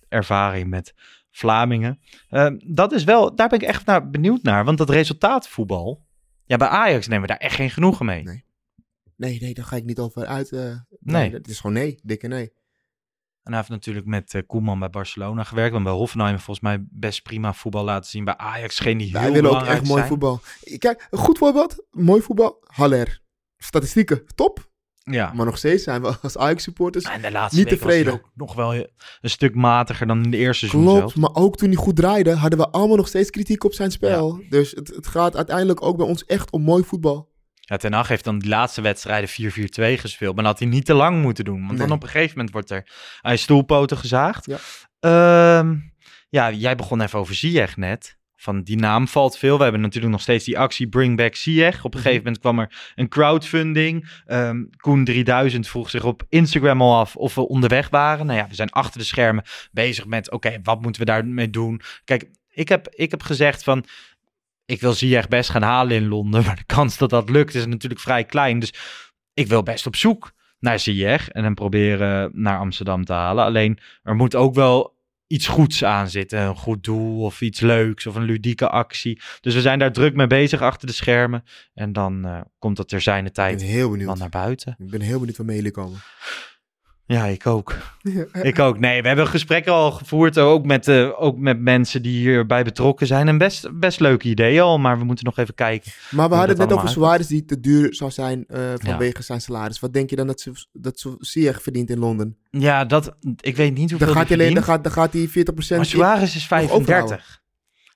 [0.09, 0.95] ervaring met
[1.37, 2.01] Vlamingen.
[2.29, 6.07] Eh, dat is wel, daar ben ik echt naar benieuwd naar, want dat resultaatvoetbal,
[6.45, 8.23] ja, bij Ajax nemen we daar echt geen genoegen mee.
[8.23, 8.45] Nee.
[9.17, 10.53] Nee, nee, daar ga ik niet over uit.
[10.53, 11.31] eh, Nee.
[11.33, 12.53] Het is gewoon nee, dikke nee.
[13.43, 15.73] En hij heeft natuurlijk met eh, Koeman bij Barcelona gewerkt.
[15.73, 18.25] Want bij Hoffenheim volgens mij best prima voetbal laten zien.
[18.25, 20.07] Bij Ajax geen die heel Wij willen ook echt mooi zijn.
[20.07, 20.41] voetbal.
[20.79, 21.85] Kijk, een goed voorbeeld.
[21.91, 22.63] Mooi voetbal.
[22.67, 23.21] Haller.
[23.57, 24.73] Statistieken, top.
[25.11, 25.33] Ja.
[25.35, 28.25] Maar nog steeds zijn we als Ajax-supporters En de laatste niet week was hij tevreden.
[28.25, 31.17] ook nog wel een stuk matiger dan in de eerste seizoen Klopt, zelf.
[31.17, 34.43] maar ook toen hij goed draaide, hadden we allemaal nog steeds kritiek op zijn spel.
[34.49, 37.33] Dus het, het gaat uiteindelijk ook bij ons echt om mooi voetbal.
[37.67, 39.33] Ja, Ten Hag heeft dan die laatste wedstrijden 4-4-2
[40.01, 40.35] gespeeld.
[40.35, 41.59] Maar dat had hij niet te lang moeten doen.
[41.67, 41.87] Want Nee.
[41.87, 42.89] dan op een gegeven moment wordt er
[43.21, 44.47] aan je stoelpoten gezaagd.
[44.47, 44.59] Ja.
[45.01, 45.77] Ehm,
[46.29, 48.17] ja, jij begon even over Ziyech net.
[48.45, 49.57] Van die naam valt veel.
[49.57, 51.85] We hebben natuurlijk nog steeds die actie Bring Back Ziyech.
[51.85, 54.23] Op een gegeven moment kwam er een crowdfunding.
[54.27, 58.27] Ehm Koen 3000 vroeg zich op Instagram al af of we onderweg waren.
[58.27, 60.31] Nou ja, we zijn achter de schermen bezig met...
[60.31, 61.81] oké, wat moeten we daarmee doen?
[62.05, 63.85] Kijk, ik heb, ik heb gezegd van...
[64.65, 66.45] ik wil Ziyech best gaan halen in Londen.
[66.47, 68.59] Maar de kans dat dat lukt is natuurlijk vrij klein.
[68.59, 68.75] Dus
[69.35, 71.29] ik wil best op zoek naar Ziyech.
[71.29, 73.45] En hem proberen naar Amsterdam te halen.
[73.45, 74.94] Alleen, er moet ook wel
[75.27, 76.41] iets goeds aan zitten.
[76.41, 79.21] Een goed doel of iets leuks of een ludieke actie.
[79.41, 81.45] Dus we zijn daar druk mee bezig achter de schermen.
[81.75, 84.19] En dan eh, komt dat ter zijne Ik tijd ben heel benieuwd.
[84.19, 84.77] naar buiten.
[84.79, 85.99] Ik ben heel benieuwd waarmee jullie komen.
[87.07, 87.77] Ja, ik ook.
[88.43, 88.79] Ik ook.
[88.79, 93.07] Nee, we hebben gesprekken al gevoerd, ook met, eh, ook met mensen die hierbij betrokken
[93.07, 93.29] zijn.
[93.29, 95.93] En best, best leuke ideeën al, maar we moeten nog even kijken.
[96.11, 99.41] Maar we hadden het net over Suarez die te duur zou zijn eh, vanwege zijn
[99.41, 99.81] salaris.
[99.81, 102.37] Wat denk je dan dat, ze, dat ze Ziyech verdient in Londen?
[102.51, 105.29] Ja, dat, ik weet niet hoeveel Dan gaat, die hij dan, gaat, dan gaat hij
[105.29, 105.33] 40%
[105.77, 107.09] Maar Suarez is nog overhouden.
[107.09, 107.43] 35.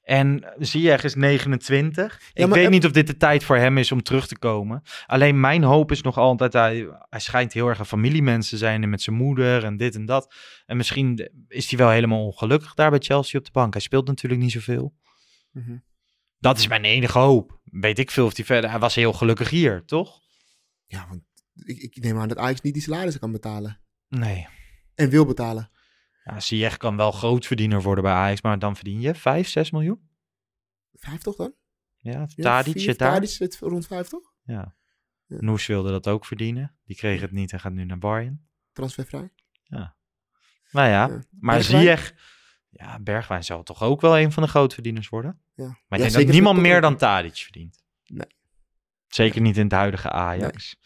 [0.09, 2.21] En Ziyech is 29.
[2.35, 4.38] Ja, ik weet er- niet of dit de tijd voor hem is om terug te
[4.38, 4.83] komen.
[5.07, 8.83] Alleen mijn hoop is nog altijd, hij, hij schijnt heel erg een familiemens te zijn
[8.83, 10.35] en met zijn moeder en dit en dat.
[10.66, 13.73] En misschien is hij wel helemaal ongelukkig daar bij Chelsea op de bank.
[13.73, 14.94] Hij speelt natuurlijk niet zoveel.
[15.53, 15.77] Mhm.
[16.38, 17.61] Dat is mijn enige hoop.
[17.64, 18.71] Weet ik veel of hij verder...
[18.71, 20.21] Hij was heel gelukkig hier, toch?
[20.87, 21.23] Ja, want
[21.64, 23.81] ik, ik neem aan dat Ajax niet die salarissen kan betalen.
[24.09, 24.47] Nee.
[24.94, 25.71] En wil betalen.
[26.33, 30.09] Ja, Ziyech kan wel grootverdiener worden bij Ajax, maar dan verdien je 5, 6 miljoen.
[30.95, 31.55] Vijf toch dan?
[31.97, 33.12] Ja, Ja, Tadic zit daar.
[33.12, 34.33] Tadic zit rond vijf toch?
[34.45, 34.75] Ja.
[35.27, 35.37] Ja.
[35.41, 36.77] Noes wilde dat ook verdienen.
[36.85, 38.49] Die kreeg het niet en gaat nu naar Bayern.
[38.73, 39.33] Transfervrij.
[40.71, 41.21] Nou ja, Ja.
[41.41, 41.62] maar?
[41.62, 42.14] Ziyech...
[42.71, 45.41] Ja, Bergwijn zal toch ook wel een van de grootverdieners worden?
[45.55, 45.64] Ja.
[45.64, 46.97] Maar ik Ja, denk dat niemand meer dan.
[46.97, 47.83] Tadic verdient.
[48.07, 48.27] Nee.
[49.07, 50.77] Zeker niet in het huidige Ajax.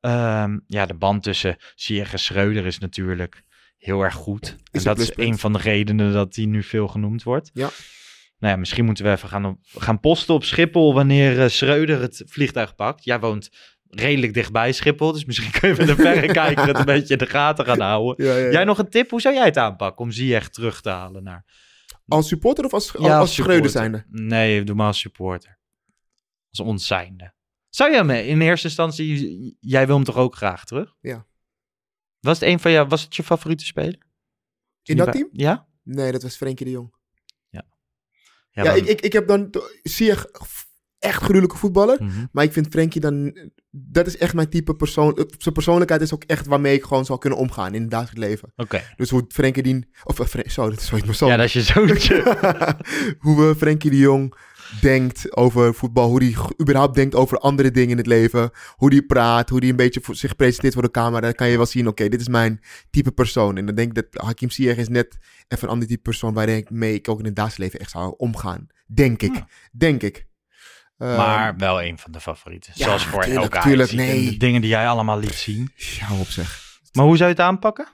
[0.00, 3.42] Ehm, ja, de band tussen Ziyech en Schreuder is natuurlijk
[3.76, 4.56] heel erg goed.
[4.70, 7.50] en dat is een van de redenen dat hij nu veel genoemd wordt.
[7.54, 7.70] Ja.
[8.38, 12.00] Nou ja, misschien moeten we even gaan, op- gaan posten op Schiphol wanneer eh, Schreuder
[12.00, 13.04] het vliegtuig pakt.
[13.04, 13.48] Jij woont
[13.88, 17.26] redelijk dichtbij Schiphol, dus misschien kun je met een verrekijker het een beetje in de
[17.26, 18.26] gaten gaan houden.
[18.26, 18.50] Ja, ja, ja.
[18.50, 19.10] Jij nog een tip?
[19.10, 21.44] Hoe zou jij het aanpakken om Ziyech terug te halen naar...
[22.08, 24.04] Als supporter of als, Ja, als Schreuder zijnde?
[24.08, 25.58] Nee, doe maar als supporter.
[26.50, 27.34] Als ons zijnde.
[27.68, 29.56] Zou je hem in eerste instantie...
[29.60, 30.94] Jij wil hem toch ook graag terug?
[31.00, 31.26] Ja.
[32.26, 32.88] Was het een van jou...
[32.88, 33.98] Was het je favoriete speler?
[34.82, 35.28] In dat team?
[35.32, 35.66] Ja?
[35.82, 36.94] Nee, dat was Frenkie de Jong.
[37.48, 37.64] Ja,
[38.50, 40.26] Ja, maar- ik, ik, ik heb dan Ziyech
[40.98, 42.02] echt gruwelijke voetballer.
[42.04, 42.26] Mhm.
[42.32, 43.38] Maar ik vind Frenkie dan...
[43.70, 45.16] Dat is echt mijn type persoon.
[45.16, 48.20] eh, Zijn persoonlijkheid is ook echt waarmee ik gewoon zou kunnen omgaan in het dagelijks
[48.20, 48.52] leven.
[48.56, 48.82] Oké.
[48.96, 49.88] Dus hoe Frenkie die...
[50.04, 51.28] Of, uh, Fren- zo, dat is zoon.
[51.28, 52.22] Ja, dat is je zoontje.
[53.18, 54.34] hoe we Frenkie de Jong
[54.80, 56.08] denkt over voetbal.
[56.08, 58.50] Hoe hij überhaupt denkt over andere dingen in het leven.
[58.76, 59.48] Hoe hij praat.
[59.48, 61.20] Hoe hij een beetje voor zich presenteert voor de camera.
[61.20, 63.56] Dan kan je wel zien, oké, dit is mijn type persoon.
[63.56, 66.34] En dan denk ik dat Hakim Ziyech is net even een ander type persoon...
[66.34, 68.66] waarmee ik mee ik ook in het dagelijks leven echt zou omgaan.
[68.86, 69.44] Denk ik.
[69.72, 70.26] Denk ik.
[70.98, 72.72] Ehm, maar wel een van de favorieten.
[72.74, 74.30] ja, Zoals voor tuurlijk, elke tuurlijk, nee.
[74.30, 75.72] De dingen die jij allemaal liet zien.
[75.74, 76.78] Ja, hou op zeg.
[76.92, 77.88] Maar hoe zou je het aanpakken?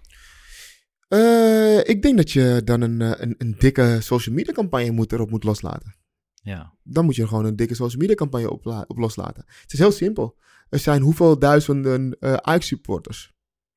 [1.08, 5.12] Eh, ik denk dat je dan een, eh, een, een dikke social media campagne moet,
[5.12, 5.94] erop moet loslaten.
[6.42, 6.72] Ja.
[6.82, 9.44] Dan moet je er gewoon een dikke social media campagne op, la- op loslaten.
[9.60, 10.36] Het is heel simpel.
[10.68, 13.32] Er zijn hoeveel duizenden eh Ajax supporters.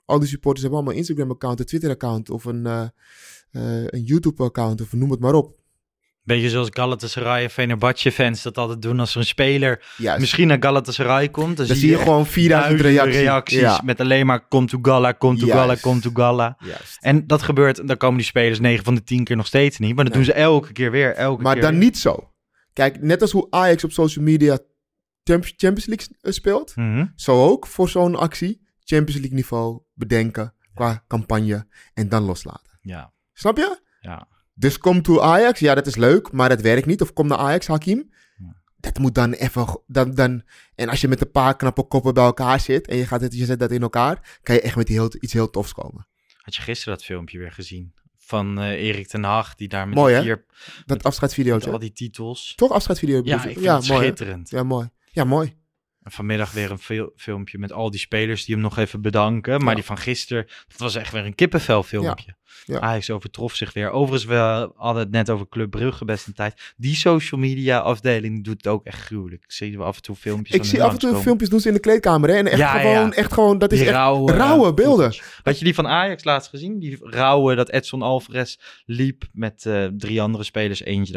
[0.05, 3.83] Al die supporters hebben allemaal een Instagram account, een Twitter account of een, eh, eh,
[3.85, 5.63] een YouTube account of noem het maar op.
[6.23, 10.19] Beetje zoals Galatasaray en Fenerbahce fans dat altijd doen als er een speler Juist.
[10.19, 11.57] misschien naar Galatasaray komt.
[11.57, 13.21] Dan, Dan zie je gewoon 4000 duizenden reacties.
[13.21, 13.81] reacties Ja.
[13.83, 16.57] met alleen maar komt to Gala, komt to Gala, komt to Gala.
[16.59, 16.97] Juist.
[16.99, 19.95] En dat gebeurt, dan komen die spelers 9 van de 10 keer nog steeds niet.
[19.95, 21.79] Maar dat doen ze elke keer weer, elke Maar keer dan weer.
[21.79, 22.29] niet zo.
[22.75, 24.57] Kijk, net als hoe Ajax op social media
[25.23, 27.05] Champ- Champions League eh, speelt, Mhm.
[27.15, 32.77] zo ook voor zo'n actie Champions League niveau bedenken qua campagne en dan loslaten.
[32.81, 33.79] Ja, Snap je?
[33.99, 34.27] ja.
[34.53, 37.01] Dus kom to Ajax, ja, dat is leuk, maar dat werkt niet.
[37.01, 38.13] Of kom naar Ajax, Hakim.
[38.79, 39.81] Dat moet dan even.
[39.87, 40.43] Dan, dan,
[40.75, 43.33] en als je met een paar knappe koppen bij elkaar zit en je, gaat het,
[43.37, 46.07] je zet dat in elkaar, kan je echt met heel, iets heel tofs komen.
[46.41, 47.93] Had je gisteren dat filmpje weer gezien?
[48.25, 50.37] Van eh Erik ten Hag, die daar met Mooi, die hè?
[50.37, 50.45] vier...
[50.85, 51.03] Dat
[51.73, 52.53] al die titels.
[52.55, 53.21] Toch afscheidsvideo?
[53.23, 54.05] Ja, ik het mooi, hè?
[54.05, 54.49] schitterend.
[54.49, 54.89] Ja, mooi.
[55.11, 55.57] Ja, mooi.
[56.05, 59.59] En vanmiddag weer een fil- filmpje met al die spelers die hem nog even bedanken.
[59.59, 59.75] Maar Ja.
[59.75, 62.35] die van gisteren, dat was echt weer een kippenvel filmpje.
[62.65, 62.79] Ja.
[62.79, 63.89] Ajax overtrof zich weer.
[63.89, 66.73] Overigens, we hadden het net over Club Brugge best een tijd.
[66.77, 69.43] Die social media afdeling doet het ook echt gruwelijk.
[69.43, 71.73] Ik zie af en toe filmpjes Ik zie af en toe filmpjes doen ze in
[71.73, 72.29] de kleedkamer.
[72.29, 72.35] Hè?
[72.35, 75.15] En echt Ja, gewoon, echt gewoon, dat is Die echt rauwe, rauwe, beelden.
[75.43, 76.79] Had je die van Ajax laatst gezien?
[76.79, 80.81] Die rauwe dat Edson Alvarez liep met eh, drie andere spelers.
[80.83, 81.13] Eentje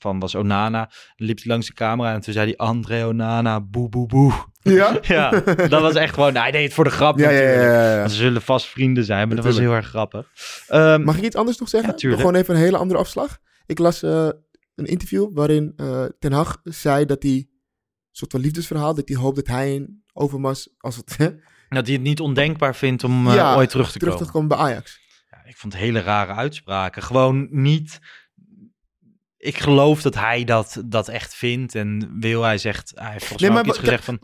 [0.00, 0.90] daarvan was Onana.
[1.16, 4.32] Dan liep hij langs de camera en toen zei hij André Onana, boe boe boe.
[4.62, 4.98] Ja?
[5.14, 5.30] ja,
[5.68, 8.02] dat was echt gewoon, nou, hij deed het voor de grap Ja, ja, ja, natuurlijk.
[8.02, 10.26] ja, Ze zullen vast vrienden zijn, maar dat was heel erg grappig.
[10.68, 11.94] Ehm, Mag ik iets anders nog zeggen?
[11.98, 13.38] Gewoon even een hele andere afslag.
[13.66, 14.28] Ik las eh,
[14.74, 17.48] een interview waarin eh, Ten Hag zei dat hij, een
[18.10, 21.16] soort van liefdesverhaal, dat hij hoopt dat hij en Overmars, als het,
[21.68, 24.26] dat hij het niet ondenkbaar vindt om eh, ooit terug te terug komen.
[24.26, 25.00] te komen bij Ajax.
[25.30, 27.02] Ja, ik vond het hele rare uitspraken.
[27.02, 27.98] Gewoon niet...
[29.40, 32.42] Ik geloof dat hij dat, dat echt vindt en wil.
[32.42, 34.20] Hij zegt, hij heeft volgens Nee, mij maar iets gezegd van...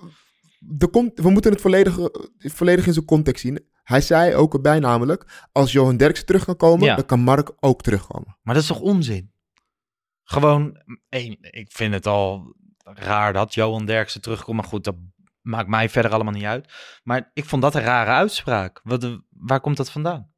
[0.59, 1.99] De con- we moeten het volledig,
[2.39, 3.67] volledig in zijn context zien.
[3.83, 6.95] Hij zei ook erbij namelijk, als Johan Derksen terug kan komen, Ja.
[6.95, 8.39] dan kan Mark ook terugkomen.
[8.43, 9.33] Maar dat is toch onzin?
[10.23, 14.57] Gewoon, één, ik vind het al raar dat Johan Derksen terugkomt.
[14.57, 14.97] Maar goed, dat
[15.41, 16.73] maakt mij verder allemaal niet uit.
[17.03, 18.81] Maar ik vond dat een rare uitspraak.
[18.85, 20.31] Wat, waar komt dat vandaan?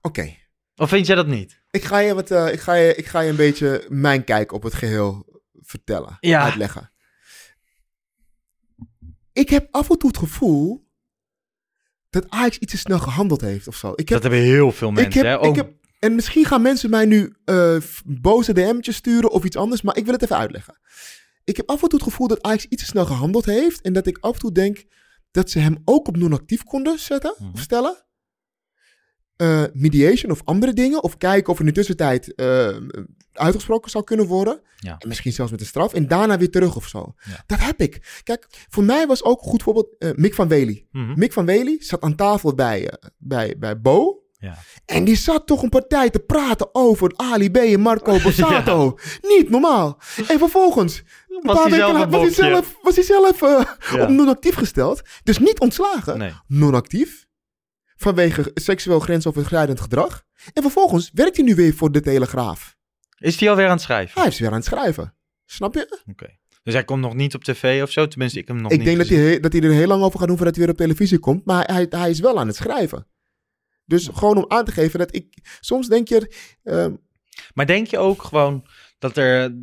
[0.00, 0.34] Oké.
[0.78, 1.60] Of vind jij dat niet?
[1.70, 4.52] Ik ga, je wat, eh, ik, ga je, ik ga je een beetje mijn kijk
[4.52, 6.42] op het geheel vertellen, Ja.
[6.44, 6.90] uitleggen.
[9.32, 10.86] Ik heb af en toe het gevoel
[12.10, 13.90] dat Ajax iets te snel gehandeld heeft of zo.
[13.90, 15.06] Ik heb, dat hebben heel veel mensen.
[15.20, 15.48] ik heb, hè?
[15.48, 17.34] ik heb, en misschien gaan mensen mij nu
[17.80, 20.78] f- boze DM'tjes sturen of iets anders, maar ik wil het even uitleggen.
[21.44, 23.92] Ik heb af en toe het gevoel dat Ajax iets te snel gehandeld heeft en
[23.92, 24.84] dat ik af en toe denk
[25.30, 27.50] dat ze hem ook op non-actief konden zetten Mhm.
[27.52, 28.06] of stellen.
[29.38, 31.02] Eh, mediation of andere dingen.
[31.02, 32.76] Of kijken of er in de tussentijd eh,
[33.32, 34.60] uitgesproken zou kunnen worden.
[34.76, 34.96] Ja.
[34.98, 35.94] En misschien zelfs met een straf.
[35.94, 37.14] En daarna weer terug of zo.
[37.24, 37.44] Ja.
[37.46, 38.20] Dat heb ik.
[38.24, 40.86] Kijk, voor mij was ook een goed voorbeeld eh, Mick van Wely.
[40.92, 41.18] Mhm.
[41.18, 44.22] Mick van Wely zat aan tafel bij, bij, bij Bo.
[44.38, 44.58] Ja.
[44.86, 48.98] En die zat toch een partij te praten over Ali B en Marco Borsato.
[49.22, 49.98] Niet normaal.
[50.28, 51.02] En vervolgens...
[51.28, 53.42] een Was paar hij weken was hij zelf, was hij zelf
[54.02, 55.02] op non-actief gesteld.
[55.22, 56.18] Dus niet ontslagen.
[56.18, 56.32] Nee.
[56.46, 57.26] Non-actief.
[58.00, 60.24] Vanwege seksueel grensoverschrijdend gedrag.
[60.52, 62.76] En vervolgens werkt hij nu weer voor de Telegraaf.
[63.18, 64.20] Is hij alweer aan het schrijven?
[64.20, 65.14] Hij is weer aan het schrijven.
[65.44, 66.02] Snap je?
[66.06, 66.36] Oké.
[66.62, 68.06] Dus hij komt nog niet op tv of zo?
[68.06, 70.02] Tenminste, ik heb hem nog ik niet denk dat hij, dat hij er heel lang
[70.02, 71.44] over gaat doen voordat hij weer op televisie komt.
[71.44, 73.06] Maar hij, hij is wel aan het schrijven.
[73.84, 75.38] Dus gewoon om aan te geven dat ik...
[75.60, 76.34] Soms denk je...
[76.62, 76.94] ehm,
[77.54, 78.66] Maar denk je ook gewoon
[78.98, 79.54] dat er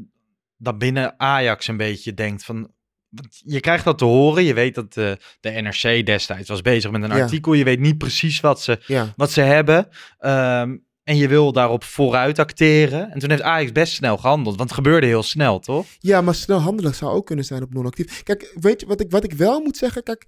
[0.58, 2.74] dat binnen Ajax een beetje denkt van.
[3.45, 4.43] Je krijgt dat te horen.
[4.43, 7.21] Je weet dat de, de NRC destijds was bezig met een Ja.
[7.23, 7.54] artikel.
[7.54, 9.13] Je weet niet precies wat ze, ja.
[9.15, 9.88] wat ze hebben.
[10.19, 13.12] Ehm, en je wil daarop vooruit acteren.
[13.12, 14.58] En toen heeft Ajax best snel gehandeld.
[14.58, 15.86] Want het gebeurde heel snel, toch?
[15.99, 18.23] Ja, maar snel handelen zou ook kunnen zijn op non-actief.
[18.23, 20.04] Kijk, weet je wat ik, wat ik wel moet zeggen?
[20.04, 20.25] Kijk,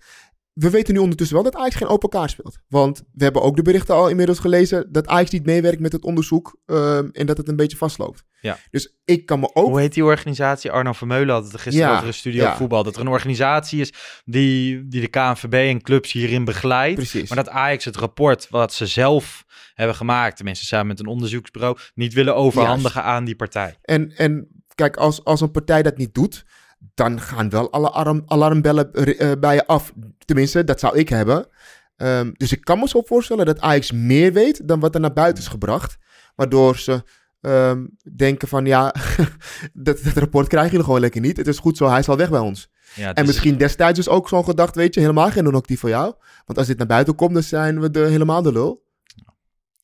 [0.58, 2.58] we weten nu ondertussen wel dat Ajax geen open kaart speelt.
[2.68, 6.04] Want we hebben ook de berichten al inmiddels gelezen dat Ajax niet meewerkt met het
[6.04, 8.24] onderzoek ehm, en dat het een beetje vastloopt.
[8.42, 8.58] Ja.
[8.72, 9.68] Dus ik kan me ook...
[9.68, 10.72] Hoe heet die organisatie?
[10.72, 12.56] Arno Vermeulen had het er gisteren Ja, over in Studio ja.
[12.56, 12.84] Voetbal.
[12.84, 13.94] Dat er een organisatie is
[14.26, 16.96] die, die de KNVB en clubs hierin begeleidt.
[16.96, 17.30] Precies.
[17.30, 21.78] Maar dat Ajax het rapport wat ze zelf hebben gemaakt, tenminste samen met een onderzoeksbureau,
[21.94, 23.78] niet willen overhandigen aan die partij.
[23.82, 26.46] En, en kijk, als, als een partij dat niet doet,
[26.94, 29.94] dan gaan wel alle alarm, alarmbellen eh, bij je af.
[30.26, 31.48] Tenminste, dat zou ik hebben.
[31.96, 35.14] Ehm, dus ik kan me zo voorstellen dat Ajax meer weet dan wat er naar
[35.14, 35.98] buiten is gebracht.
[36.36, 37.04] Waardoor ze
[37.42, 38.94] ehm, denken van ja,
[39.74, 41.38] dat, dat rapport krijgen jullie gewoon lekker niet.
[41.38, 42.70] Het is goed zo, hij is al weg bij ons.
[42.96, 45.90] Ja, en is- misschien destijds dus ook zo'n gedacht, weet je, helemaal geen non-actief voor
[45.90, 46.14] jou.
[46.46, 48.86] Want als dit naar buiten komt, dan zijn we de, helemaal de lul.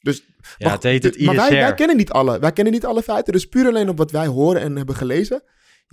[0.02, 0.24] Dus,
[0.58, 1.56] Ja, het heet het maar wij, ISR.
[1.56, 2.40] wij kennen niet alle.
[2.40, 3.34] Wij kennen niet alle feiten.
[3.34, 5.44] Dus puur alleen op wat wij horen en hebben gelezen,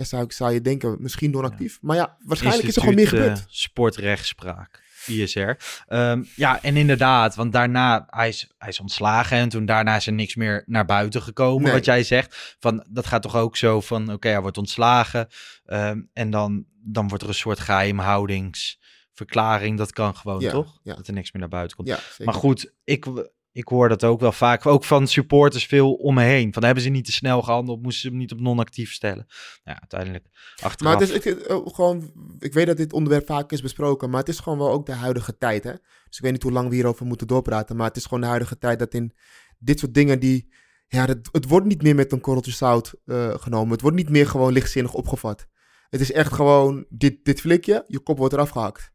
[0.00, 1.78] ja, zou, ik, zou je denken, misschien non-actief.
[1.80, 3.38] Maar ja, waarschijnlijk is er gewoon meer gebeurd.
[3.38, 5.50] eh, sportrechtspraak, ISR.
[5.86, 10.06] Ehm, ja, en inderdaad, want daarna, hij is, hij is ontslagen en toen daarna is
[10.06, 11.72] er niks meer naar buiten gekomen, Nee.
[11.72, 12.56] wat jij zegt.
[12.60, 15.28] Van, dat gaat toch ook zo van, oké, hij wordt ontslagen
[15.64, 19.78] ehm, en dan, dan wordt er een soort geheimhoudingsverklaring.
[19.78, 20.80] Dat kan gewoon, Ja, toch?
[20.82, 20.94] ja.
[20.94, 21.88] Dat er niks meer naar buiten komt.
[21.88, 23.06] Ja, maar goed, ik,
[23.52, 26.52] ik hoor dat ook wel vaak, ook van supporters veel om me heen.
[26.52, 29.26] Van, hebben ze niet te snel gehandeld, moesten ze hem niet op non-actief stellen.
[29.26, 30.26] Nou, ja, uiteindelijk
[30.62, 30.92] achteraf.
[30.92, 34.28] Maar het is ik, gewoon, ik weet dat dit onderwerp vaak is besproken, maar het
[34.28, 35.64] is gewoon wel ook de huidige tijd.
[35.64, 35.72] Hè?
[35.72, 38.26] Dus ik weet niet hoe lang we hierover moeten doorpraten, maar het is gewoon de
[38.26, 39.14] huidige tijd dat in
[39.58, 40.52] dit soort dingen die,
[40.86, 43.72] ja, het, wordt niet meer met een korreltje zout eh, genomen.
[43.72, 45.46] Het wordt niet meer gewoon lichtzinnig opgevat.
[45.88, 48.92] Het is echt gewoon dit, dit flikje, je kop wordt eraf gehakt.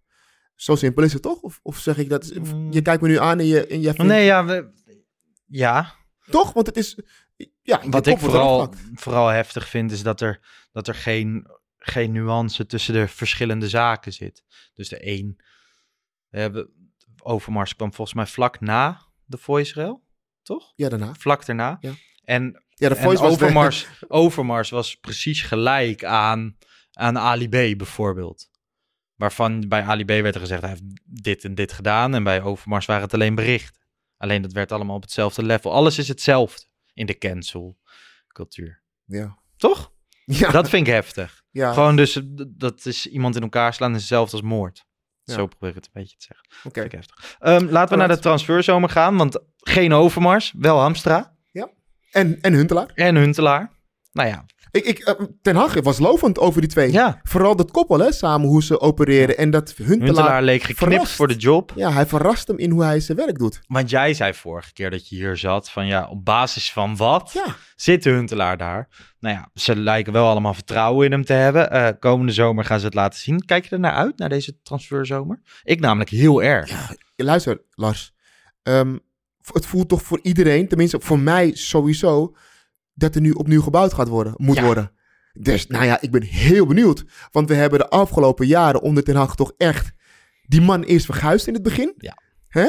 [0.56, 1.42] Zo simpel is het toch?
[1.42, 2.34] Of, of zeg ik dat?
[2.70, 4.12] Je kijkt me nu aan en je, en jij vindt-.
[4.12, 4.72] Nee, ja, we,
[5.46, 5.96] ja.
[6.30, 6.54] Toch?
[6.54, 7.00] Want het is.
[7.62, 10.40] Ja, je Wat ik vooral, vooral heftig vind, is dat er,
[10.72, 14.44] dat er geen, geen nuance tussen de verschillende zaken zit.
[14.74, 15.42] Dus de een.
[16.30, 16.70] We hebben,
[17.22, 20.04] Overmars kwam volgens mij vlak na de voice rail,
[20.44, 20.74] toch?
[20.76, 21.14] Ja, daarna.
[21.14, 21.78] Vlak daarna.
[21.80, 21.94] Ja.
[22.24, 26.58] En, Ja, de en voice was Overmars, Overmars was precies gelijk aan,
[26.94, 28.50] aan Ali B bijvoorbeeld.
[29.16, 32.16] Waarvan bij Ali B werd er gezegd, hij heeft dit en dit gedaan.
[32.16, 33.82] En bij Overmars waren het alleen berichten.
[34.18, 35.74] Alleen dat werd allemaal op hetzelfde level.
[35.74, 37.78] Alles is hetzelfde in de cancel
[38.28, 38.82] cultuur.
[39.06, 39.38] Ja.
[39.58, 39.94] Toch?
[40.26, 40.52] Ja.
[40.52, 41.44] Dat vind ik heftig.
[41.52, 41.74] Ja.
[41.74, 44.86] Gewoon dus, dat is iemand in elkaar slaan is hetzelfde als moord.
[45.24, 45.34] Ja.
[45.34, 46.48] Zo probeer ik het een beetje te zeggen.
[46.64, 46.82] Oké.
[46.82, 47.36] Vind ik heftig.
[47.40, 51.36] Ehm, laten we naar de transferzomer gaan, want geen Overmars, wel Hamstra.
[51.52, 51.70] Ja.
[52.12, 52.92] En, en Huntelaar.
[52.94, 53.72] En Huntelaar.
[54.12, 54.46] Nou ja,
[54.76, 56.92] Ik, ik, eh, Ten Hag was lovend over die twee.
[56.92, 57.20] Ja.
[57.24, 59.38] Vooral dat koppel, hè, samen hoe ze opereren.
[59.38, 61.12] En dat Huntelaar, Huntelaar leek geknipt verrast.
[61.16, 61.72] voor de job.
[61.76, 63.60] Ja, hij verrast hem in hoe hij zijn werk doet.
[63.68, 67.32] Want jij zei vorige keer dat je hier zat van ja, op basis van wat
[67.34, 67.56] Ja.
[67.76, 68.88] zit de Huntelaar daar?
[69.20, 71.72] Nou ja, ze lijken wel allemaal vertrouwen in hem te hebben.
[71.72, 73.46] Eh, komende zomer gaan ze het laten zien.
[73.46, 75.42] Kijk je er naar uit, naar deze transferzomer?
[75.64, 76.70] Ik namelijk heel erg.
[76.70, 78.14] Ja, Luister, Lars.
[78.64, 78.98] Ehm,
[79.54, 82.36] het voelt toch voor iedereen, tenminste voor mij sowieso,
[82.96, 84.64] dat er nu opnieuw gebouwd gaat worden, moet Ja.
[84.64, 84.92] worden.
[85.34, 87.04] Dus nou ja, ik ben heel benieuwd.
[87.32, 89.92] Want we hebben de afgelopen jaren onder Ten Hag toch echt
[90.48, 91.94] die man eerst verguisd in het begin.
[91.98, 92.18] Ja.
[92.48, 92.68] Hè?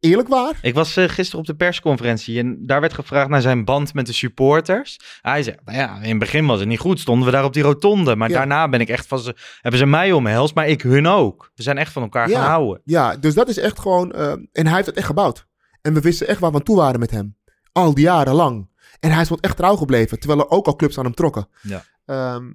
[0.00, 0.58] Eerlijk waar?
[0.62, 4.06] Ik was eh, gisteren op de persconferentie en daar werd gevraagd naar zijn band met
[4.06, 4.98] de supporters.
[5.22, 7.52] Hij zei, nou ja, in het begin was het niet goed, stonden we daar op
[7.52, 8.16] die rotonde.
[8.16, 8.34] Maar Ja.
[8.36, 11.50] daarna ben ik echt van ze, hebben ze mij omhelst, maar ik hun ook.
[11.54, 12.80] We zijn echt van elkaar gaan houden.
[12.84, 14.12] Ja, dus dat is echt gewoon...
[14.12, 15.46] eh, en hij heeft het echt gebouwd.
[15.82, 17.36] En we wisten echt waar we aan toe waren met hem.
[17.72, 18.68] Al die jaren lang.
[19.00, 20.18] En hij is wat echt trouw gebleven.
[20.18, 21.48] Terwijl er ook al clubs aan hem trokken.
[21.62, 21.84] Ja.
[22.04, 22.52] Ehm,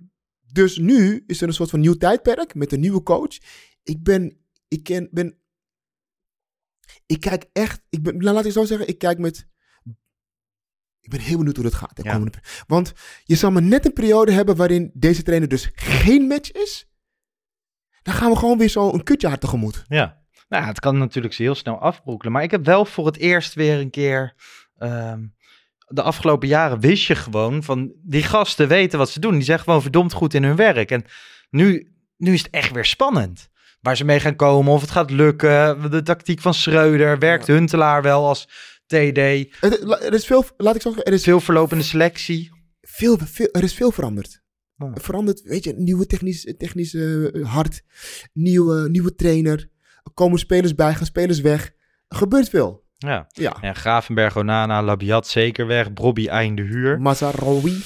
[0.52, 3.38] dus nu is er een soort van nieuw tijdperk met een nieuwe coach.
[3.84, 4.38] Ik ben...
[4.68, 5.38] Ik ken, ben
[7.06, 7.82] ik kijk echt...
[7.90, 8.88] Ik ben, nou, laat ik zo zeggen.
[8.88, 9.48] Ik kijk met...
[11.00, 12.00] Ik ben heel benieuwd hoe dat gaat.
[12.04, 12.24] Ja.
[12.68, 12.94] want
[13.24, 16.90] je zal maar net een periode hebben waarin deze trainer dus geen match is.
[18.02, 19.84] Dan gaan we gewoon weer zo een kutjaar tegemoet.
[19.88, 20.24] Ja.
[20.50, 22.34] Nou, het kan natuurlijk ze heel snel afbrokkelen.
[22.34, 24.36] Maar ik heb wel voor het eerst weer een keer.
[24.76, 25.28] ehm,
[25.88, 29.34] de afgelopen jaren wist je gewoon van die gasten weten wat ze doen.
[29.34, 30.92] Die zijn gewoon verdomd goed in hun werk.
[30.92, 31.06] En
[31.50, 33.50] nu, nu is het echt weer spannend.
[33.82, 35.92] Waar ze mee gaan komen, of het gaat lukken.
[35.92, 37.20] De tactiek van Schreuder.
[37.20, 38.48] Werkt Huntelaar wel als
[38.86, 39.18] TD?
[39.18, 42.52] Er is veel, laat ik zo zeggen, er is Veel verlopende selectie.
[42.82, 44.44] veel, veel, er is veel veranderd.
[44.78, 44.92] Oh.
[44.94, 47.82] Veranderd, weet je, nieuwe technisch, technisch eh, hart,
[48.34, 49.70] nieuwe, nieuwe trainer.
[50.04, 51.72] Er komen spelers bij, gaan spelers weg.
[52.08, 52.85] Er gebeurt veel.
[52.98, 53.28] Ja.
[53.32, 53.58] Ja.
[53.62, 55.94] ja Gravenberg, Onana, Labiat zeker weg.
[55.94, 57.02] Brobby einde huur.
[57.02, 57.84] Mazaraoui.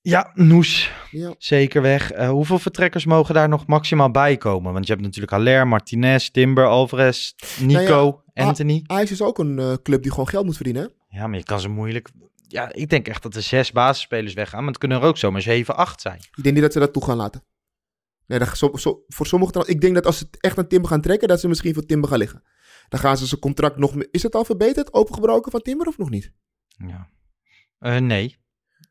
[0.00, 1.34] Ja, Noes Ja.
[1.38, 2.10] zeker weg.
[2.12, 4.72] Eh, hoeveel vertrekkers mogen daar nog maximaal bij komen?
[4.72, 8.82] Want je hebt natuurlijk Haller, Martinez, Timber, Alvarez, Nico, Nou ja, Anthony.
[8.86, 10.82] Ajax is ook een eh, club die gewoon geld moet verdienen.
[10.82, 11.18] hè?
[11.18, 12.10] Ja, maar je kan ze moeilijk...
[12.48, 14.58] Ja, ik denk echt dat er zes basisspelers weggaan.
[14.60, 16.18] Maar het kunnen er ook zomaar zeven, acht zijn.
[16.36, 17.44] Ik denk niet dat ze dat toe gaan laten.
[18.26, 20.90] Nee, dat, zo, zo- voor sommigen, trouw- ik denk dat als ze echt aan Timber
[20.90, 22.42] gaan trekken, dat ze misschien voor Timber gaan liggen.
[22.92, 23.94] Dan gaan ze zijn contract nog...
[23.94, 26.32] meer- Is het al verbeterd, opengebroken van Timber of nog niet?
[26.68, 27.08] Ja.
[27.78, 28.40] Eh, nee.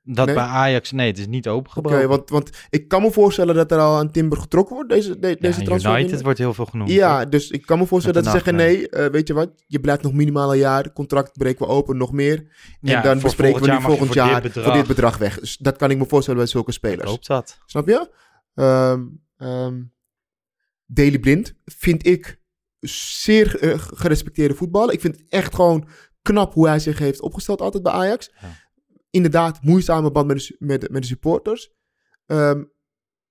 [0.03, 0.35] Dat Nee?
[0.35, 0.91] bij Ajax...
[0.91, 2.09] Nee, het is niet Oké, opengebroken.
[2.09, 5.37] want, want ik kan me voorstellen dat er al aan Timber getrokken wordt, deze, de-
[5.39, 5.99] deze transfer.
[5.99, 6.89] United wordt heel veel genoemd.
[6.91, 7.29] Ja, hoor.
[7.29, 10.01] dus ik kan me voorstellen dat ze zeggen: nee, eh, weet je wat, je blijft
[10.03, 12.37] nog minimaal een jaar, contract breken we open, nog meer.
[12.37, 12.47] En
[12.81, 14.77] Ja, dan bespreken we volgend nu jaar volgend voor jaar dit voor bedrag.
[14.77, 15.39] dit bedrag weg.
[15.39, 17.09] Dus dat kan ik me voorstellen bij zulke Ik spelers.
[17.09, 17.59] hoop dat.
[17.65, 18.09] Snap je?
[18.53, 19.01] Ehm
[19.37, 19.81] ehm
[20.85, 22.40] Daley Blind vind ik
[22.89, 24.93] zeer eh, gerespecteerde voetballer.
[24.93, 25.87] Ik vind het echt gewoon
[26.21, 28.31] knap hoe hij zich heeft opgesteld altijd bij Ajax.
[28.41, 28.69] Ja.
[29.09, 31.71] inderdaad moeizame band met de, met, de- met de supporters.
[32.25, 32.63] Ehm,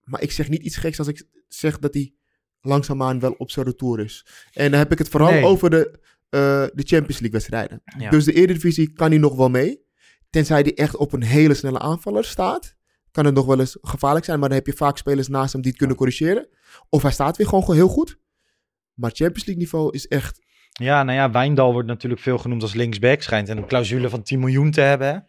[0.05, 2.15] maar ik zeg niet iets geks als ik zeg dat hij
[2.61, 4.27] langzaamaan wel op zijn retour is.
[4.53, 5.45] En dan heb ik het vooral Nee.
[5.45, 6.41] over de, eh,
[6.75, 7.83] de Champions League wedstrijden.
[7.99, 8.11] Ja.
[8.11, 9.83] Dus de Eredivisie kan hij nog wel mee.
[10.31, 12.77] Tenzij hij echt op een hele snelle aanvaller staat.
[13.11, 14.39] Kan het nog wel eens gevaarlijk zijn.
[14.39, 16.49] Maar dan heb je vaak spelers naast hem die het kunnen corrigeren.
[16.89, 18.19] Of hij staat weer gewoon heel goed.
[18.95, 20.49] Maar Champions League niveau is echt...
[20.71, 23.23] Ja, nou ja, Wijndal wordt natuurlijk veel genoemd als linksback.
[23.23, 25.29] Schijnt een clausule van 10 miljoen te hebben.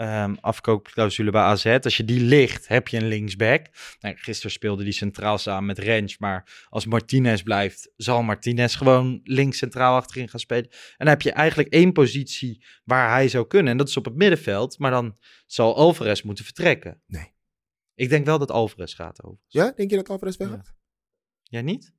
[0.00, 1.66] Ehm, afkoopclausule bij AZ.
[1.66, 3.66] Als je die ligt, heb je een linksback.
[4.00, 6.18] Nou, gisteren speelde die centraal samen met Rens.
[6.18, 10.70] Maar als Martinez blijft, zal Martinez gewoon links centraal achterin gaan spelen.
[10.70, 13.72] En dan heb je eigenlijk één positie waar hij zou kunnen.
[13.72, 14.78] En dat is op het middenveld.
[14.78, 17.02] Maar dan zal Alvarez moeten vertrekken.
[17.06, 17.32] Nee.
[17.94, 19.38] Ik denk wel dat Alvarez gaat over.
[19.46, 20.74] Ja, denk je dat Alvarez weggaat?
[21.42, 21.94] Jij niet?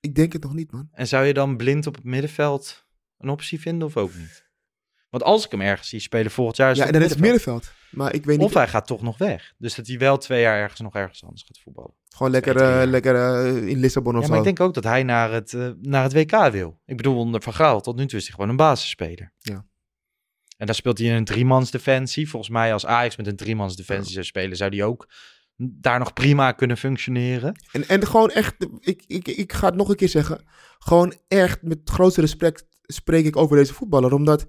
[0.00, 0.88] Ik denk het nog niet, man.
[0.92, 2.86] En zou je dan blind op het middenveld
[3.18, 4.46] een optie vinden of ook niet?
[5.10, 6.70] Want als ik hem ergens zie spelen volgend jaar...
[6.70, 7.72] Is Ja, en dan is het middenveld.
[7.90, 8.46] Maar ik weet niet...
[8.46, 9.54] Of hij gaat toch nog weg.
[9.58, 11.94] Dus dat hij wel twee jaar ergens nog ergens anders gaat voetballen.
[12.08, 14.30] Gewoon lekker, eh, lekker eh, in Lissabon of Ja, zo.
[14.30, 16.80] maar ik denk ook dat hij naar het, eh, naar het WK wil.
[16.86, 19.32] Ik bedoel, onder Van Gaal, tot nu toe is hij gewoon een basisspeler.
[19.38, 19.66] Ja.
[20.56, 22.28] En daar speelt hij in een driemans defensie.
[22.28, 25.08] Volgens mij als Ajax met een driemans defensie zou spelen, zou hij ook
[25.60, 27.60] daar nog prima kunnen functioneren.
[27.72, 30.44] En, en gewoon echt, ik, ik, ik ga het nog een keer zeggen.
[30.78, 34.12] Gewoon echt met het grootste respect spreek ik over deze voetballer.
[34.14, 34.46] Omdat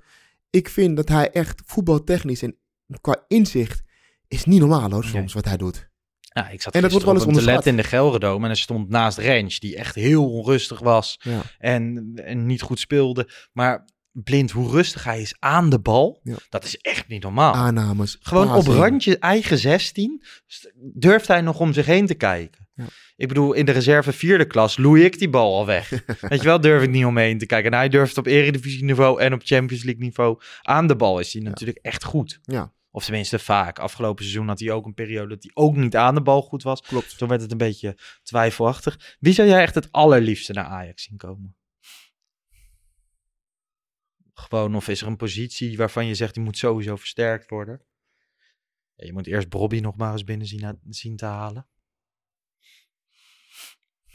[0.49, 2.55] ik vind dat hij echt voetbaltechnisch en
[3.01, 3.81] qua inzicht
[4.27, 5.87] is niet normaal hoor, soms wat hij doet.
[6.19, 7.53] Ja, ik zat En dat wordt wel eens onderschat.
[7.53, 11.41] letten in de Gelredome en hij stond naast Rens, die echt heel onrustig was Ja.
[11.57, 13.29] en, en niet goed speelde.
[13.53, 13.85] Maar
[14.23, 16.35] blind, hoe rustig hij is aan de bal, Ja.
[16.49, 17.53] dat is echt niet normaal.
[17.53, 18.17] Aannames.
[18.21, 22.67] Gewoon op randje eigen 16 st- durft hij nog om zich heen te kijken.
[22.73, 22.85] Ja.
[23.15, 25.89] Ik bedoel, in de reserve vierde klas loei ik die bal al weg.
[26.21, 27.71] Weet je wel, durf ik niet om me heen te kijken.
[27.71, 31.33] En hij durft op eredivisie niveau en op Champions League niveau aan de bal is
[31.33, 32.39] hij natuurlijk echt goed.
[32.41, 33.79] Ja, Of tenminste vaak.
[33.79, 36.63] Afgelopen seizoen had hij ook een periode dat hij ook niet aan de bal goed
[36.63, 36.81] was.
[36.81, 37.17] klopt.
[37.17, 39.17] Toen werd het een beetje twijfelachtig.
[39.19, 41.55] Wie zou jij echt het allerliefste naar Ajax zien komen?
[44.39, 47.81] Gewoon, of is er een positie waarvan je zegt die moet sowieso versterkt worden?
[48.95, 51.67] Ja, je moet eerst Bobby nog maar eens binnen zien, zien te halen.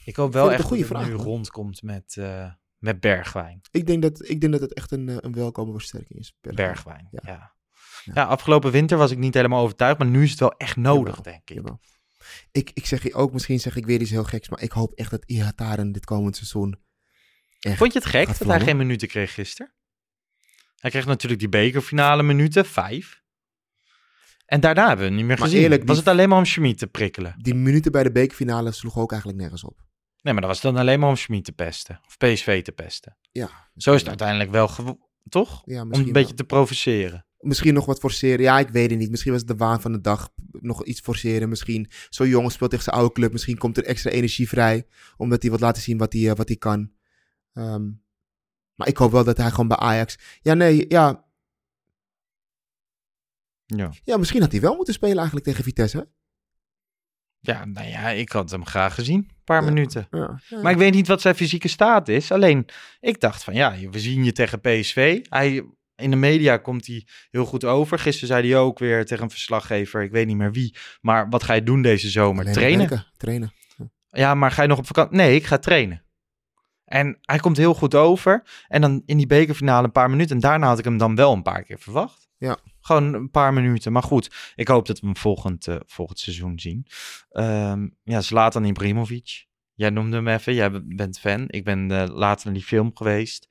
[0.04, 3.60] Ik hoop wel echt een dat het nu rondkomt met, eh, met Bergwijn.
[3.70, 6.36] Ik denk, dat, ik denk dat het echt een, eh, een welkome versterking is.
[6.40, 7.20] Bergwijn, ja.
[7.22, 7.54] Ja.
[8.14, 8.24] ja.
[8.24, 11.32] afgelopen winter was ik niet helemaal overtuigd, maar nu is het wel echt nodig, Jawel,
[11.32, 11.56] denk ik.
[11.56, 11.80] jawel.
[12.52, 14.92] Ik, ik zeg je ook, misschien zeg ik weer iets heel geks, maar ik hoop
[14.92, 16.82] echt dat Ihataren dit komend seizoen
[17.72, 19.74] Vond je het gek dat hij geen minuten kreeg gisteren?
[20.84, 23.22] Hij kreeg natuurlijk die bekerfinale minuten, vijf.
[24.46, 25.62] En daarna hebben we hem niet meer Maar gezien.
[25.62, 27.34] eerlijk, was het alleen maar om Schmid te prikkelen?
[27.38, 29.78] Die minuten bij de bekerfinale sloegen ook eigenlijk nergens op.
[30.22, 32.00] Nee, maar dat was dan alleen maar om Schmid te pesten.
[32.06, 33.16] Of PSV te pesten.
[33.32, 34.70] Ja, Zo is het uiteindelijk wel,
[35.28, 35.62] toch?
[35.64, 36.34] Ja, om een beetje wel.
[36.34, 37.26] te provoceren.
[37.38, 38.40] Misschien nog wat forceren.
[38.40, 39.10] Ja, ik weet het niet.
[39.10, 40.28] Misschien was het de waan van de dag.
[40.50, 41.48] Nog iets forceren.
[41.48, 43.32] Misschien zo'n jongen speelt tegen zijn oude club.
[43.32, 44.86] Misschien komt er extra energie vrij.
[45.16, 46.90] Omdat hij wat laten zien wat hij, eh, wat hij kan.
[47.52, 47.82] Ehm,
[48.74, 50.18] maar ik hoop wel dat hij gewoon bij Ajax...
[50.40, 51.24] Ja, nee, ja.
[53.66, 53.92] Ja.
[54.04, 56.08] Ja, misschien had hij wel moeten spelen eigenlijk tegen Vitesse.
[57.40, 59.18] Ja, nou ja, ik had hem graag gezien.
[59.18, 60.06] Een paar minuten.
[60.10, 60.60] Ja, ja.
[60.60, 62.30] Maar ik weet niet wat zijn fysieke staat is.
[62.30, 62.66] Alleen,
[63.00, 65.24] ik dacht van ja, we zien je tegen PSV.
[65.28, 65.64] Hij,
[65.94, 67.98] in de media komt hij heel goed over.
[67.98, 70.76] Gisteren zei hij ook weer tegen een verslaggever, ik weet niet meer wie.
[71.00, 72.42] Maar wat ga je doen deze zomer?
[72.42, 72.88] Alleen trainen?
[72.88, 73.52] werken, Trainen.
[74.08, 75.16] Ja, maar ga je nog op vakantie?
[75.16, 76.04] Nee, ik ga trainen.
[76.94, 78.42] En hij komt heel goed over.
[78.68, 80.34] En dan in die bekerfinale een paar minuten.
[80.34, 82.28] En daarna had ik hem dan wel een paar keer verwacht.
[82.38, 82.58] Ja.
[82.80, 83.92] Gewoon een paar minuten.
[83.92, 86.86] Maar goed, ik hoop dat we hem volgend, eh, volgend seizoen zien.
[87.30, 89.46] Ehm ja, Zlatan Ibrahimovic.
[89.74, 90.54] Jij noemde hem even.
[90.54, 91.44] Jij bent fan.
[91.46, 93.48] Ik ben eh, later naar die film geweest.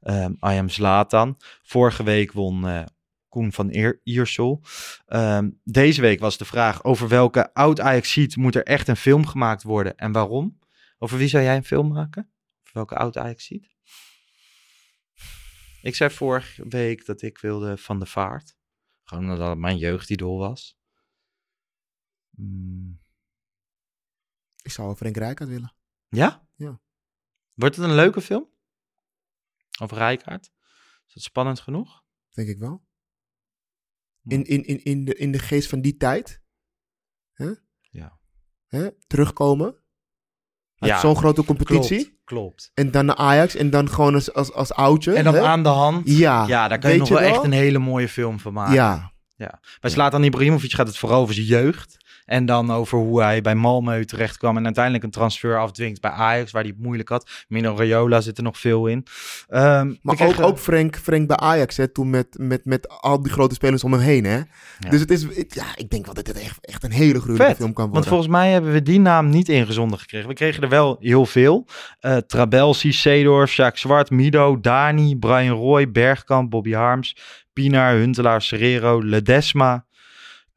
[0.00, 1.36] Ehm I Am Zlatan.
[1.62, 2.82] Vorige week won eh,
[3.28, 4.62] Koen van Eer Iersel.
[5.06, 8.96] Ehm, deze week was de vraag over welke oud ajax ziet moet er echt een
[8.96, 10.58] film gemaakt worden en waarom?
[10.98, 12.30] Over wie zou jij een film maken?
[12.76, 13.74] Over welke oud ajax ziet?
[15.82, 18.56] Ik zei vorige week dat ik wilde Van de Vaart.
[19.04, 20.78] Gewoon omdat het mijn jeugdidool was.
[22.30, 23.00] Hmm,
[24.62, 25.74] Ik zou wel Frank Rijkaard willen.
[26.08, 26.48] Ja?
[26.54, 26.80] Ja.
[27.54, 28.50] Wordt het een leuke film?
[29.80, 30.52] Over Rijkaard?
[31.06, 32.04] Is dat spannend genoeg?
[32.30, 32.86] Denk ik wel.
[34.22, 36.42] In, in, in, in, de, in de geest van die tijd.
[37.32, 37.50] Hè?
[37.80, 38.20] Ja.
[38.66, 38.90] Hè?
[39.06, 39.84] Terugkomen.
[40.76, 42.15] Uit Ja, zo'n grote competitie.
[42.26, 42.70] Klopt.
[42.74, 43.54] En dan naar Ajax.
[43.54, 45.12] En dan gewoon als, als, als oudje.
[45.12, 45.40] En dan hè?
[45.40, 46.08] aan de hand.
[46.08, 46.46] Ja.
[46.46, 47.28] Ja, daar kan je nog wel, wel?
[47.28, 48.74] echt een hele mooie film van maken.
[48.74, 49.12] Ja.
[49.36, 49.60] Ja.
[49.80, 51.96] Bij Zlatan Ibrahimovic gaat het vooral over zijn jeugd.
[52.26, 56.10] En dan over hoe hij bij Malmö terecht kwam en uiteindelijk een transfer afdwingt bij
[56.10, 57.30] Ajax, waar hij het moeilijk had.
[57.48, 59.06] Mino Raiola zit er nog veel in.
[59.48, 63.32] Ehm, Maar ook, ook Frank, Frank bij Ajax, hè, toen met, met, met al die
[63.32, 64.24] grote spelers om hem heen.
[64.24, 64.40] Hè?
[64.90, 67.54] Dus het is, het- ja, ik denk wel dat dit echt, echt een hele gruwelijke
[67.56, 67.92] film kan worden.
[67.92, 70.28] Want volgens mij hebben we die naam niet ingezonden gekregen.
[70.28, 71.66] We kregen er wel heel veel.
[72.00, 77.16] Eh Trabelsi, Seedorf, Jacques Zwart, Mido, Dani, Brian Roy, Bergkamp, Bobby Harms,
[77.52, 79.85] Pinar, Huntelaar, Serrero, Ledesma,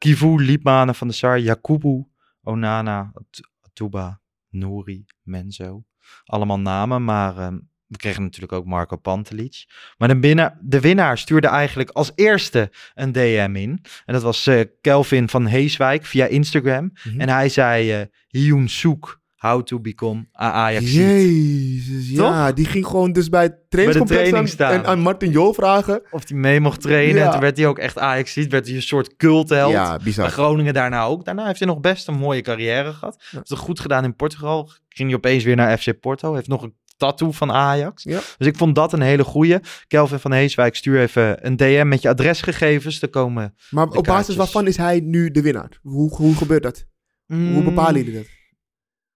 [0.00, 2.04] Kivu, Liepmanen van de Sar, Jakubu,
[2.42, 5.84] Onana, At- Atuba, Nouri, Menzo.
[6.24, 9.64] Allemaal namen, maar ehm, we kregen natuurlijk ook Marco Pantelic.
[9.98, 13.84] Maar de, winnaar, de winnaar stuurde eigenlijk als eerste een DM in.
[14.04, 16.90] En dat was eh, Kelvin van Heeswijk via Instagram.
[17.04, 17.20] Mhm.
[17.20, 20.92] En hij zei, eh Hyun Soek, how to become a Ajax.
[20.92, 22.52] Jezus, ja.
[22.52, 26.02] Die ging gewoon dus bij het trainingscomplex training aan, en aan Martin Jol vragen.
[26.10, 27.16] Of hij mee mocht trainen.
[27.16, 27.24] Ja.
[27.24, 29.72] En toen werd hij ook echt Ajax werd hij een soort cultheld.
[29.72, 30.24] Ja, bizar.
[30.24, 31.24] Bij Groningen daarna ook.
[31.24, 33.24] Daarna heeft hij nog best een mooie carrière gehad.
[33.30, 34.70] Heeft het goed gedaan in Portugal.
[34.88, 36.34] Ging hij opeens weer naar FC Porto.
[36.34, 38.02] Heeft nog een tattoo van Ajax.
[38.02, 38.20] Ja.
[38.38, 39.58] Dus ik vond dat een hele goeie.
[39.86, 42.98] Kelvin van Heeswijk, stuur even een DM met je adresgegevens.
[42.98, 45.78] te komen Maar op basis waarvan is hij nu de winnaar?
[45.82, 46.84] Hoe, hoe gebeurt dat?
[47.26, 47.64] Hoe Mm.
[47.64, 48.38] bepalen jullie dat?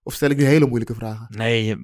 [0.05, 1.26] Of stel ik nu hele moeilijke vragen?
[1.28, 1.76] Nee,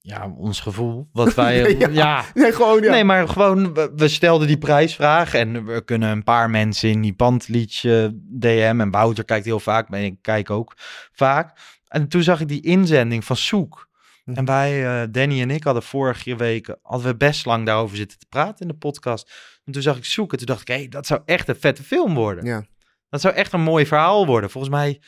[0.00, 1.08] ja, ons gevoel.
[1.12, 1.76] Wat wij.
[1.78, 1.88] Ja.
[1.88, 2.24] ja.
[2.34, 2.90] Nee, gewoon ja.
[2.90, 7.00] Nee, maar gewoon, we, we stelden die prijsvraag en we kunnen een paar mensen in
[7.00, 10.74] die bandliedje DM en Wouter kijkt heel vaak, maar ik kijk ook
[11.12, 11.58] vaak.
[11.88, 13.90] En toen zag ik die inzending van Soek.
[14.24, 14.32] Hm.
[14.32, 18.18] En wij, eh, Danny en ik, hadden vorige week, hadden we best lang daarover zitten
[18.18, 19.32] te praten in de podcast.
[19.64, 21.56] En toen zag ik Soek en toen dacht ik, hé, hey, dat zou echt een
[21.56, 22.44] vette film worden.
[22.44, 22.64] Ja.
[23.08, 24.50] Dat zou echt een mooi verhaal worden.
[24.50, 25.00] Volgens mij,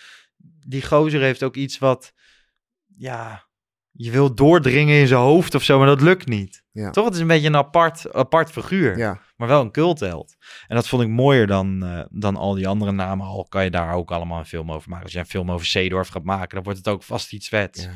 [0.66, 2.12] die gozer heeft ook iets wat,
[2.96, 3.46] ja,
[3.90, 6.62] je wil doordringen in zijn hoofd of zo, maar dat lukt niet.
[6.72, 6.90] Ja.
[6.90, 7.04] Toch?
[7.04, 8.98] Het is een beetje een apart, apart figuur.
[8.98, 9.20] Ja.
[9.36, 10.36] Maar wel een cultheld.
[10.66, 13.26] En dat vond ik mooier dan, eh, dan al die andere namen.
[13.26, 15.04] Al kan je daar ook allemaal een film over maken.
[15.04, 17.88] Als je een film over Seedorf gaat maken, dan wordt het ook vast iets vets.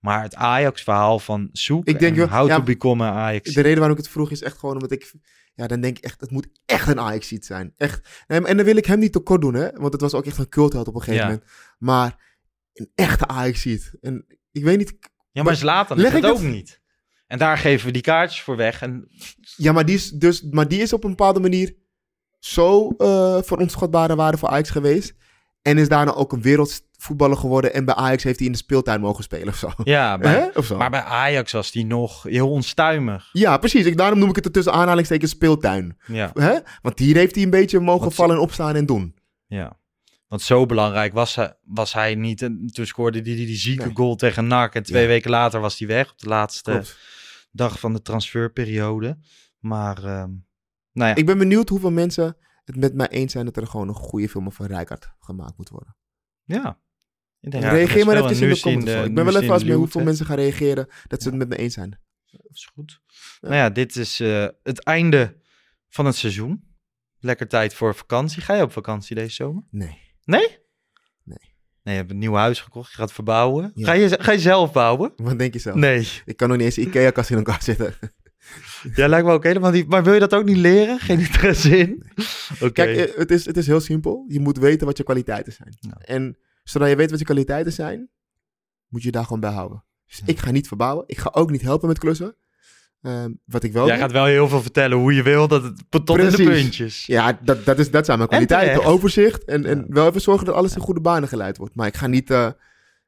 [0.00, 3.52] Maar het Ajax-verhaal van Zoek Ik denk en How ja, to Become Ajax.
[3.52, 5.12] De reden waarom ik het vroeg is echt gewoon omdat ik...
[5.54, 7.72] Ja, dan denk ik echt, het moet echt een ajax zijn.
[7.76, 8.24] Echt.
[8.26, 9.70] En, en dan wil ik hem niet tekort doen, hè.
[9.72, 11.30] Want het was ook echt een cultheld op een gegeven Ja.
[11.30, 11.50] moment.
[11.78, 12.29] Maar
[12.80, 13.66] een echte ajax
[14.00, 14.98] En ik weet niet...
[15.32, 16.80] Ja, maar Zlatan is Leg dat ik ook het- niet.
[17.26, 18.82] En daar geven we die kaartjes voor weg.
[18.82, 19.08] En
[19.56, 21.74] Ja, maar die is, dus, maar die is op een bepaalde manier
[22.38, 25.14] zo eh van onschatbare waarde voor Ajax geweest.
[25.62, 27.74] En is daarna ook een wereldvoetballer geworden.
[27.74, 29.70] En bij Ajax heeft hij in de speeltuin mogen spelen of zo.
[29.84, 30.18] ja, Hè?
[30.18, 30.76] bij, Of zo.
[30.76, 33.28] maar bij Ajax was die nog heel onstuimig.
[33.32, 33.86] Ja, precies.
[33.86, 35.98] Ik, daarom noem ik het er tussen aanhalingstekens speeltuin.
[36.06, 36.30] Ja.
[36.34, 36.58] Hè?
[36.82, 39.14] Want hier heeft hij een beetje mogen vallen en opstaan en doen.
[39.46, 39.78] Ja.
[40.30, 42.42] Want zo belangrijk was hij, was hij niet.
[42.42, 43.94] En toen scoorde hij die, die zieke Nee.
[43.94, 44.74] goal tegen NAC.
[44.74, 45.08] En twee Ja.
[45.08, 46.10] weken later was hij weg.
[46.10, 46.98] Op de laatste Klopt.
[47.52, 49.18] dag van de transferperiode.
[49.58, 50.30] Maar, ehm,
[50.92, 51.14] nou ja.
[51.14, 54.28] Ik ben benieuwd hoeveel mensen het met mij eens zijn dat er gewoon een goede
[54.28, 55.96] film over Rijkaard gemaakt moet worden.
[56.44, 56.78] ja.
[57.42, 58.92] Ik denk, ja, Reageer maar even En in de comments.
[59.08, 61.74] Ik ben wel even als hoeveel mensen gaan reageren dat ze het met me eens
[61.74, 61.90] zijn.
[62.30, 63.00] Dat is goed.
[63.40, 65.36] Nou ja, dit is eh, het einde
[65.88, 66.64] van het seizoen.
[67.18, 68.42] Lekker tijd voor vakantie.
[68.42, 69.62] Ga je op vakantie deze zomer?
[69.70, 69.98] Nee.
[70.30, 70.58] Nee?
[71.24, 71.54] Nee.
[71.82, 72.90] Nee, je hebt een nieuw huis gekocht.
[72.90, 73.72] Je gaat verbouwen.
[73.74, 73.86] Ja.
[73.86, 75.12] Ga, je, ga je zelf bouwen?
[75.16, 75.76] Wat denk je zelf?
[75.76, 76.08] Nee.
[76.24, 77.94] Ik kan nog niet eens een Ikea-kast in elkaar zetten.
[78.94, 79.88] Ja, lijkt me ook helemaal niet.
[79.88, 80.98] Maar wil je dat ook niet leren?
[80.98, 82.06] Geen interesse in?
[82.60, 82.70] Oké.
[82.70, 84.24] Kijk, eh, het is, het is heel simpel.
[84.28, 85.76] Je moet weten wat je kwaliteiten zijn.
[85.80, 85.98] Ja.
[86.00, 88.10] En zodra je weet wat je kwaliteiten zijn,
[88.88, 89.84] moet je daar gewoon bij houden.
[90.06, 91.04] Dus ik ga niet verbouwen.
[91.06, 92.36] Ik ga ook niet helpen met klussen.
[93.02, 95.62] Ehm, wat ik wel Jij doe- gaat wel heel veel vertellen hoe je wil dat
[95.62, 97.06] het tot in de puntjes.
[97.06, 98.84] Ja, dat, dat, is, dat zijn mijn En kwaliteiten.
[98.90, 101.74] Overzicht en, en wel even zorgen dat alles in goede banen geleid wordt.
[101.74, 102.30] Maar ik ga niet...
[102.30, 102.50] eh,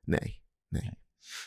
[0.05, 0.41] nee.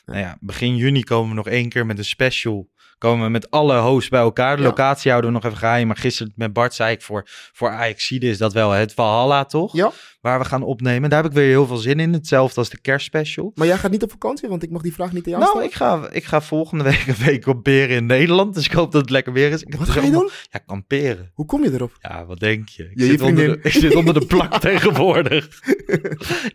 [0.06, 2.70] Nou ja, begin juni komen we nog één keer met een special.
[2.98, 4.56] Komen we met alle hosts bij elkaar.
[4.56, 4.68] De Ja.
[4.68, 5.88] locatie houden we nog even geheim.
[5.88, 7.24] Maar gisteren met Bart zei ik voor,
[7.54, 9.74] voor Ajaxide is dat wel het Valhalla, toch?
[9.76, 9.92] Ja.
[10.22, 11.10] Waar we gaan opnemen.
[11.10, 12.14] Daar heb ik weer heel veel zin in.
[12.14, 13.52] Hetzelfde als de kerstspecial.
[13.56, 15.52] Maar jij gaat niet op vakantie, want ik mag die vraag niet aan jou Nou,
[15.70, 15.70] stellen.
[15.70, 18.54] ik ga, ik ga volgende week een week kamperen in Nederland.
[18.54, 19.62] Dus ik hoop dat het lekker weer is.
[19.64, 20.30] Ik Wat dus ga je doen?
[20.50, 21.32] Ja, kamperen.
[21.34, 21.92] Hoe kom je erop?
[22.02, 22.84] Ja, wat denk je?
[22.84, 25.48] Ik, je zit, onder de, ik zit onder de plank tegenwoordig.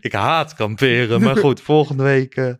[0.01, 1.21] ik haat kamperen.
[1.21, 2.35] Maar goed, volgende week...
[2.35, 2.53] eh,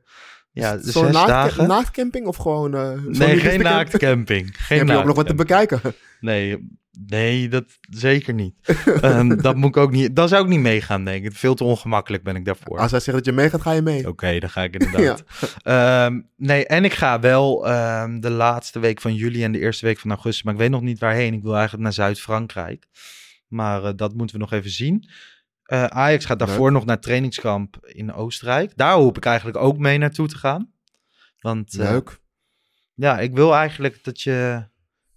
[0.52, 1.68] ja, Zo'n naakt- dagen.
[1.68, 2.72] naaktcamping of gewoon...
[2.72, 4.50] zo'n Nee, geen naaktcamping.
[4.58, 5.82] Geen heb je ook nog wat te bekijken.
[6.20, 6.78] Nee,
[7.08, 8.56] nee, dat zeker niet.
[9.02, 10.16] Ehm, dat moet ik ook niet.
[10.16, 11.34] Dan zou ik niet meegaan, denk ik.
[11.34, 12.80] Veel te ongemakkelijk ben ik daarvoor.
[12.80, 14.08] Als hij zegt dat je meegaat, ga je mee.
[14.08, 15.24] Oké, dan ga ik inderdaad.
[15.64, 19.86] Ehm, nee, en ik ga wel ehm, de laatste week van juli en de eerste
[19.86, 21.34] week van augustus, maar ik weet nog niet waarheen.
[21.34, 22.86] Ik wil eigenlijk naar Zuid-Frankrijk.
[23.48, 25.10] Maar eh, dat moeten we nog even zien.
[25.72, 26.74] Eh, Ajax gaat daarvoor Leuk.
[26.74, 28.72] nog naar trainingskamp in Oostenrijk.
[28.76, 30.72] Daar hoop ik eigenlijk ook mee naartoe te gaan.
[31.40, 32.20] Want eh, Leuk.
[32.94, 34.68] ja, ik wil eigenlijk dat je,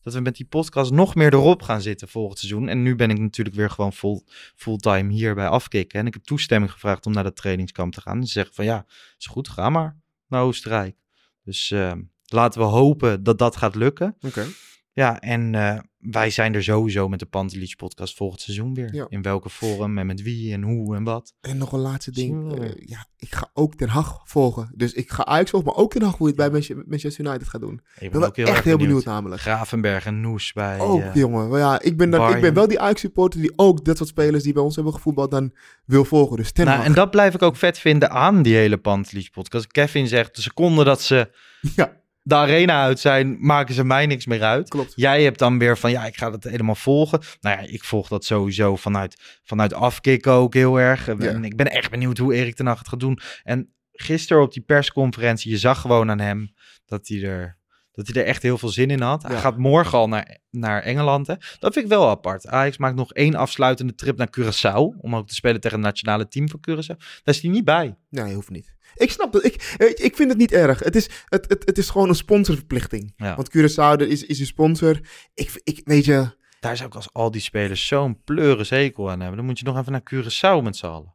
[0.02, 2.68] dat we met die podcast nog meer erop gaan zitten volgend seizoen.
[2.68, 4.22] En nu ben ik natuurlijk weer gewoon full,
[4.56, 6.00] fulltime hier bij afkicken.
[6.00, 8.16] En ik heb toestemming gevraagd om naar dat trainingskamp te gaan.
[8.16, 8.84] En ze zeggen van ja,
[9.18, 9.96] is goed, ga maar
[10.26, 10.96] naar Oostenrijk.
[11.42, 11.92] Dus uh,
[12.24, 14.16] laten we hopen dat dat gaat lukken.
[14.20, 14.46] Oké.
[14.92, 15.78] Ja, en uh,
[16.10, 18.94] wij zijn er sowieso met de Pantelich podcast volgend seizoen weer.
[18.94, 19.06] Ja.
[19.08, 21.34] In welke vorm en met wie en hoe en wat.
[21.40, 22.58] En nog een laatste ding.
[22.58, 24.70] Uh, ja, ik ga ook Den Haag volgen.
[24.74, 27.48] Dus ik ga Ajax volgen, maar ook Den Haag hoe je het bij Manchester United
[27.48, 27.80] gaat doen.
[27.98, 29.40] Ik ben, ook wel echt heel benieuwd, namelijk.
[29.40, 30.80] Gravenberg en Noes bij...
[30.80, 31.48] Ook, uh, jongen.
[31.48, 34.08] Maar ja, ik ben, dan, ik ben wel die Ajax supporter die ook dat soort
[34.08, 35.52] spelers die bij ons hebben gevoetbald dan
[35.84, 36.36] wil volgen.
[36.36, 39.66] Dus nou, en dat blijf ik ook vet vinden aan die hele Pantelich podcast.
[39.66, 41.30] Kevin zegt, de seconde dat ze...
[41.76, 44.68] Ja de arena uit zijn, maken ze mij niks meer uit.
[44.68, 44.92] Klopt.
[44.96, 47.20] Jij hebt dan weer van, ja, ik ga dat helemaal volgen.
[47.40, 51.06] Nou ja, ik volg dat sowieso vanuit, vanuit afkicken ook heel erg.
[51.06, 51.14] Ja.
[51.14, 53.18] En ik ben echt benieuwd hoe Erik ten Hag het gaat doen.
[53.42, 56.54] En gisteren op die persconferentie, je zag gewoon aan hem
[56.86, 57.58] dat hij er,
[57.92, 59.22] dat hij er echt heel veel zin in had.
[59.22, 61.26] Hij gaat morgen al naar, naar Engeland.
[61.26, 61.34] Hè.
[61.58, 62.46] Dat vind ik wel apart.
[62.46, 65.00] Ajax maakt nog één afsluitende trip naar Curaçao.
[65.00, 66.96] Om ook te spelen tegen het nationale team van Curaçao.
[66.96, 67.96] Daar is hij niet bij.
[68.10, 68.73] Nee, hoeft niet.
[68.94, 69.44] Ik snap dat.
[69.44, 70.78] Ik, eh, ik vind het niet erg.
[70.78, 73.12] Het is, het, het, het is gewoon een sponsorverplichting.
[73.16, 73.36] Ja.
[73.36, 75.00] Want Curaçao is, is een sponsor.
[75.34, 76.42] Ik, ik weet je.
[76.60, 79.36] Daar zou ik als al die spelers zo'n pleurenzekel aan hebben.
[79.36, 81.14] Dan moet je nog even naar Curaçao met z'n allen.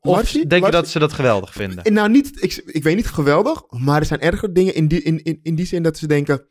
[0.00, 1.84] Of Larsie- denk je Larsie- dat ze dat geweldig vinden?
[1.84, 5.02] En nou, niet, ik, ik weet niet geweldig, maar er zijn erger dingen in die,
[5.02, 6.46] in, in, in die zin dat ze denken.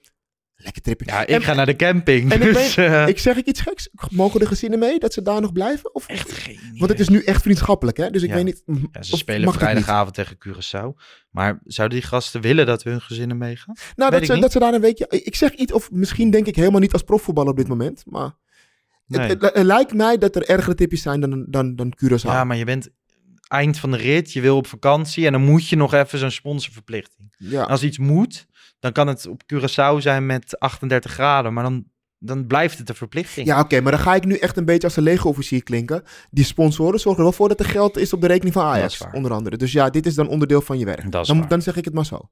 [0.55, 1.05] Lekker tripje.
[1.05, 2.31] Ja, ik En- ga naar de camping.
[2.31, 3.89] En ik, dus, weet, eh, ik zeg ik iets geks?
[4.09, 5.93] Mogen de gezinnen mee dat ze daar nog blijven?
[5.95, 6.79] Of, echt geen idee.
[6.79, 8.09] want het is nu echt vriendschappelijk, hè?
[8.09, 8.35] Dus ik Ja.
[8.35, 8.63] weet niet.
[8.91, 11.01] Ja, ze of spelen vrijdagavond tegen Curaçao.
[11.29, 13.75] Maar zouden die gasten willen dat hun gezinnen meegaan?
[13.95, 15.05] Nou, dat ik ze, dat ze daar een weekje.
[15.09, 18.03] Ik zeg iets, of misschien denk ik helemaal niet als profvoetballer op dit moment.
[18.05, 18.35] Maar
[19.07, 19.27] Nee.
[19.27, 22.21] het, het, het lijkt mij dat er ergere tipjes zijn dan, dan, dan Curaçao.
[22.25, 22.89] Ja, maar je bent
[23.47, 26.31] eind van de rit, je wil op vakantie en dan moet je nog even zo'n
[26.31, 27.33] sponsorverplichting.
[27.37, 27.61] Ja.
[27.61, 28.45] En als iets moet,
[28.83, 31.85] dan kan het op Curaçao zijn met 38 graden, maar dan,
[32.17, 33.47] dan blijft het een verplichting.
[33.47, 36.03] Ja, oké, maar dan ga ik nu echt een beetje als een leger-officier klinken.
[36.31, 39.03] Die sponsoren zorgen er wel voor dat er geld is op de rekening van Ajax,
[39.11, 39.57] onder andere.
[39.57, 41.11] Dus ja, dit is dan onderdeel van je werk.
[41.11, 41.47] Dat is dan, waar.
[41.47, 42.29] dan zeg ik het maar zo.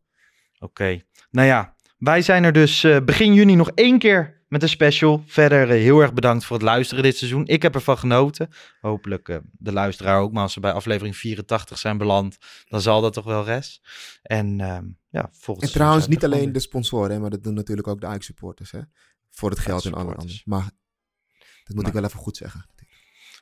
[0.59, 4.69] Oké, nou ja, wij zijn er dus eh, begin juni nog één keer met een
[4.69, 5.23] special.
[5.25, 7.47] Verder eh, heel erg bedankt voor het luisteren dit seizoen.
[7.47, 8.49] Ik heb ervan genoten.
[8.81, 10.31] Hopelijk eh, de luisteraar ook.
[10.31, 12.37] Maar als we bij aflevering 84 zijn beland,
[12.67, 13.81] dan zal dat toch wel rest.
[14.21, 17.87] En ehm, ja, volgens En trouwens, niet alleen de sponsoren, hè, maar dat doen natuurlijk
[17.87, 18.71] ook de Ajax-supporters.
[18.71, 18.79] Hè?
[19.29, 20.43] Voor het geld en alle supporters.
[20.45, 20.61] andere.
[20.61, 20.71] Maar
[21.63, 22.65] dat moet Maar- ik wel even goed zeggen.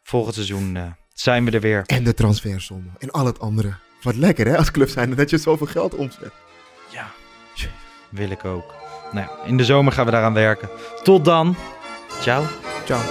[0.04, 1.84] Volgend seizoen eh, zijn we er weer.
[1.86, 2.96] En de transfersommen.
[2.98, 3.78] En al het andere.
[4.02, 6.34] Wat lekker hè, als club zijn dat je zoveel geld omzet.
[6.92, 7.12] Ja,
[8.10, 8.74] wil ik ook.
[9.12, 10.70] Nou ja, in de zomer gaan we daaraan werken.
[11.04, 11.56] Tot dan.
[12.22, 12.46] Ciao.
[12.86, 13.02] Ciao.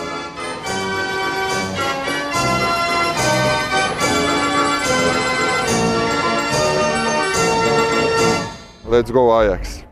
[8.89, 9.85] Let's go Ajax.